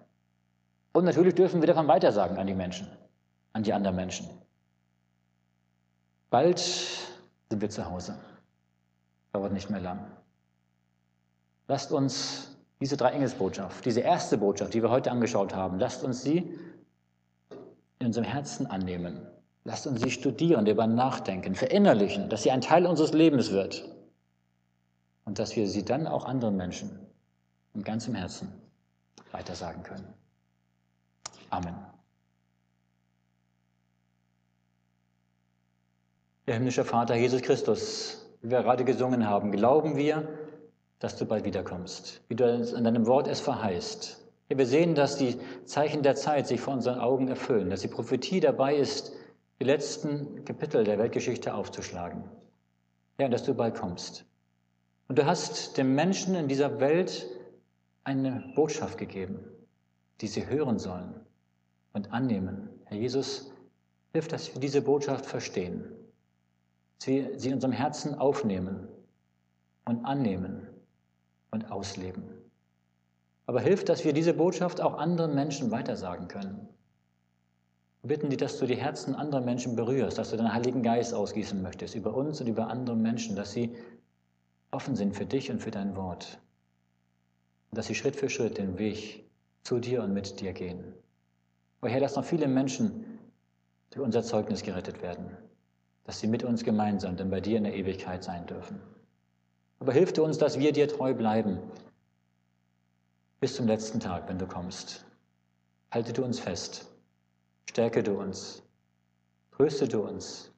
[0.93, 2.87] Und natürlich dürfen wir davon weitersagen an die Menschen,
[3.53, 4.27] an die anderen Menschen.
[6.29, 8.17] Bald sind wir zu Hause.
[9.33, 10.11] Dauert nicht mehr lang.
[11.67, 16.21] Lasst uns diese drei Engelsbotschaft, diese erste Botschaft, die wir heute angeschaut haben, lasst uns
[16.21, 16.57] sie
[17.99, 19.25] in unserem Herzen annehmen.
[19.63, 23.89] Lasst uns sie studieren, darüber nachdenken, verinnerlichen, dass sie ein Teil unseres Lebens wird
[25.25, 26.99] und dass wir sie dann auch anderen Menschen
[27.73, 28.49] im ganzen Herzen
[29.31, 30.07] weitersagen können.
[31.49, 31.75] Amen.
[36.45, 40.25] Der himmlische Vater Jesus Christus, wie wir gerade gesungen haben, glauben wir,
[40.99, 44.23] dass du bald wiederkommst, wie du in deinem Wort es verheißt.
[44.49, 48.39] Wir sehen, dass die Zeichen der Zeit sich vor unseren Augen erfüllen, dass die Prophetie
[48.39, 49.11] dabei ist,
[49.59, 52.23] die letzten Kapitel der Weltgeschichte aufzuschlagen.
[53.19, 54.25] Ja, dass du bald kommst.
[55.07, 57.27] Und du hast den Menschen in dieser Welt
[58.03, 59.39] eine Botschaft gegeben,
[60.21, 61.13] die sie hören sollen
[61.93, 62.69] und annehmen.
[62.85, 63.51] Herr Jesus,
[64.13, 65.83] hilf, dass wir diese Botschaft verstehen,
[66.99, 68.87] dass sie in unserem Herzen aufnehmen
[69.85, 70.66] und annehmen
[71.51, 72.23] und ausleben.
[73.45, 76.67] Aber hilf, dass wir diese Botschaft auch anderen Menschen weitersagen können.
[78.01, 81.13] Wir bitten dich, dass du die Herzen anderer Menschen berührst, dass du deinen Heiligen Geist
[81.13, 83.75] ausgießen möchtest über uns und über andere Menschen, dass sie
[84.71, 86.39] offen sind für dich und für dein Wort
[87.71, 89.25] und dass sie Schritt für Schritt den Weg
[89.63, 90.93] zu dir und mit dir gehen.
[91.81, 93.19] O Herr, dass noch viele Menschen
[93.91, 95.29] durch unser Zeugnis gerettet werden,
[96.03, 98.79] dass sie mit uns gemeinsam dann bei dir in der Ewigkeit sein dürfen.
[99.79, 101.59] Aber hilf du uns, dass wir dir treu bleiben
[103.39, 105.05] bis zum letzten Tag, wenn du kommst.
[105.91, 106.87] Halte du uns fest,
[107.69, 108.63] stärke du uns
[109.57, 110.51] tröste du uns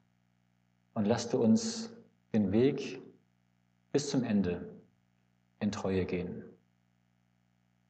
[0.94, 1.90] und lass du uns
[2.34, 3.02] den Weg
[3.94, 4.70] bis zum Ende
[5.62, 6.44] in Treue gehen.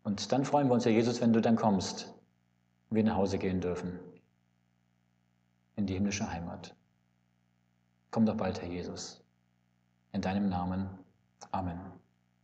[0.03, 2.13] Und dann freuen wir uns, Herr Jesus, wenn du dann kommst
[2.89, 3.99] und wir nach Hause gehen dürfen,
[5.77, 6.75] in die himmlische Heimat.
[8.11, 9.23] Komm doch bald, Herr Jesus.
[10.11, 10.99] In deinem Namen.
[11.54, 11.99] Amen.